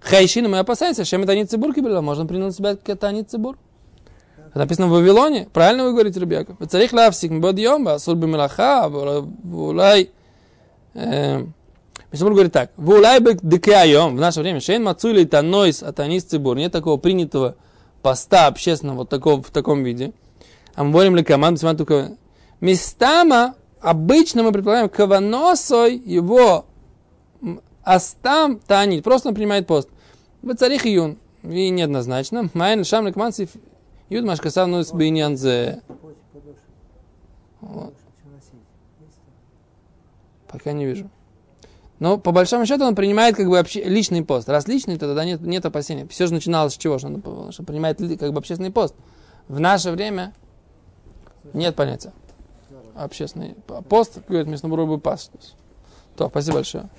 Хайшина, 0.00 0.48
мы 0.48 0.58
опасаемся, 0.58 1.04
чем 1.04 1.22
это 1.22 1.36
не 1.36 1.44
цибур 1.44 1.74
кибела, 1.74 2.00
можно 2.00 2.24
принять 2.24 2.56
себя 2.56 2.76
к 2.76 2.96
танит 2.96 3.30
цибур. 3.30 3.58
Это 4.48 4.60
написано 4.60 4.86
в 4.86 4.92
Вавилоне, 4.92 5.48
правильно 5.52 5.84
вы 5.84 5.92
говорите, 5.92 6.18
Рубьяков? 6.18 6.56
Царих 6.66 6.94
лавсик 6.94 7.30
мбадьомба, 7.30 7.98
сурби 7.98 8.26
милаха, 8.26 8.88
вулай... 8.88 10.10
Мишнабрур 10.94 12.32
говорит 12.32 12.54
так, 12.54 12.70
вулай 12.78 13.20
бек 13.20 13.40
декаяйом, 13.42 14.16
в 14.16 14.18
наше 14.18 14.40
время, 14.40 14.60
шейн 14.60 14.82
мацули 14.82 15.24
танойс 15.24 15.82
атанис 15.82 16.24
цибур, 16.24 16.56
нет 16.56 16.72
такого 16.72 16.96
принятого 16.96 17.56
поста 18.00 18.46
общественного 18.46 18.96
вот 18.96 19.10
такого, 19.10 19.42
в 19.42 19.50
таком 19.50 19.84
виде. 19.84 20.14
А 20.74 20.84
мы 20.84 20.92
говорим 20.92 21.16
ли 21.16 21.22
команду, 21.22 21.60
только 21.76 22.12
местама, 22.60 23.54
обычно 23.80 24.42
мы 24.42 24.52
предполагаем, 24.52 24.88
каваносой 24.88 25.96
его 25.96 26.66
астам 27.82 28.58
танит, 28.58 29.04
просто 29.04 29.28
он 29.28 29.34
принимает 29.34 29.66
пост. 29.66 29.88
В 30.42 30.54
царих 30.54 30.86
июн, 30.86 31.18
и 31.42 31.70
неоднозначно. 31.70 32.50
Майн 32.54 32.84
шам 32.84 33.06
лекмансив 33.06 33.50
юд 34.08 34.24
машкасав 34.24 34.68
нос 34.68 34.92
бейнянзе. 34.92 35.82
Пока 40.48 40.72
не 40.72 40.84
вижу. 40.84 41.08
Но 42.00 42.18
по 42.18 42.32
большому 42.32 42.66
счету 42.66 42.84
он 42.84 42.94
принимает 42.94 43.36
как 43.36 43.46
бы 43.46 43.58
обще- 43.58 43.84
личный 43.84 44.24
пост. 44.24 44.48
Раз 44.48 44.66
личный, 44.66 44.96
то 44.96 45.06
тогда 45.06 45.24
нет, 45.24 45.42
нет 45.42 45.64
опасения. 45.64 46.08
Все 46.08 46.26
же 46.26 46.32
начиналось 46.32 46.74
с 46.74 46.78
чего? 46.78 46.98
Что 46.98 47.08
он 47.08 47.52
что 47.52 47.62
принимает 47.62 48.00
ли- 48.00 48.16
как 48.16 48.32
бы 48.32 48.38
общественный 48.38 48.72
пост. 48.72 48.94
В 49.48 49.60
наше 49.60 49.90
время 49.90 50.32
нет 51.52 51.76
понятия. 51.76 52.12
Общественный 53.04 53.56
пост, 53.88 54.18
говорит 54.28 54.46
Мишнабуру 54.46 54.86
бы 54.86 54.98
пас. 54.98 55.30
То, 56.16 56.28
спасибо 56.28 56.56
большое. 56.56 56.90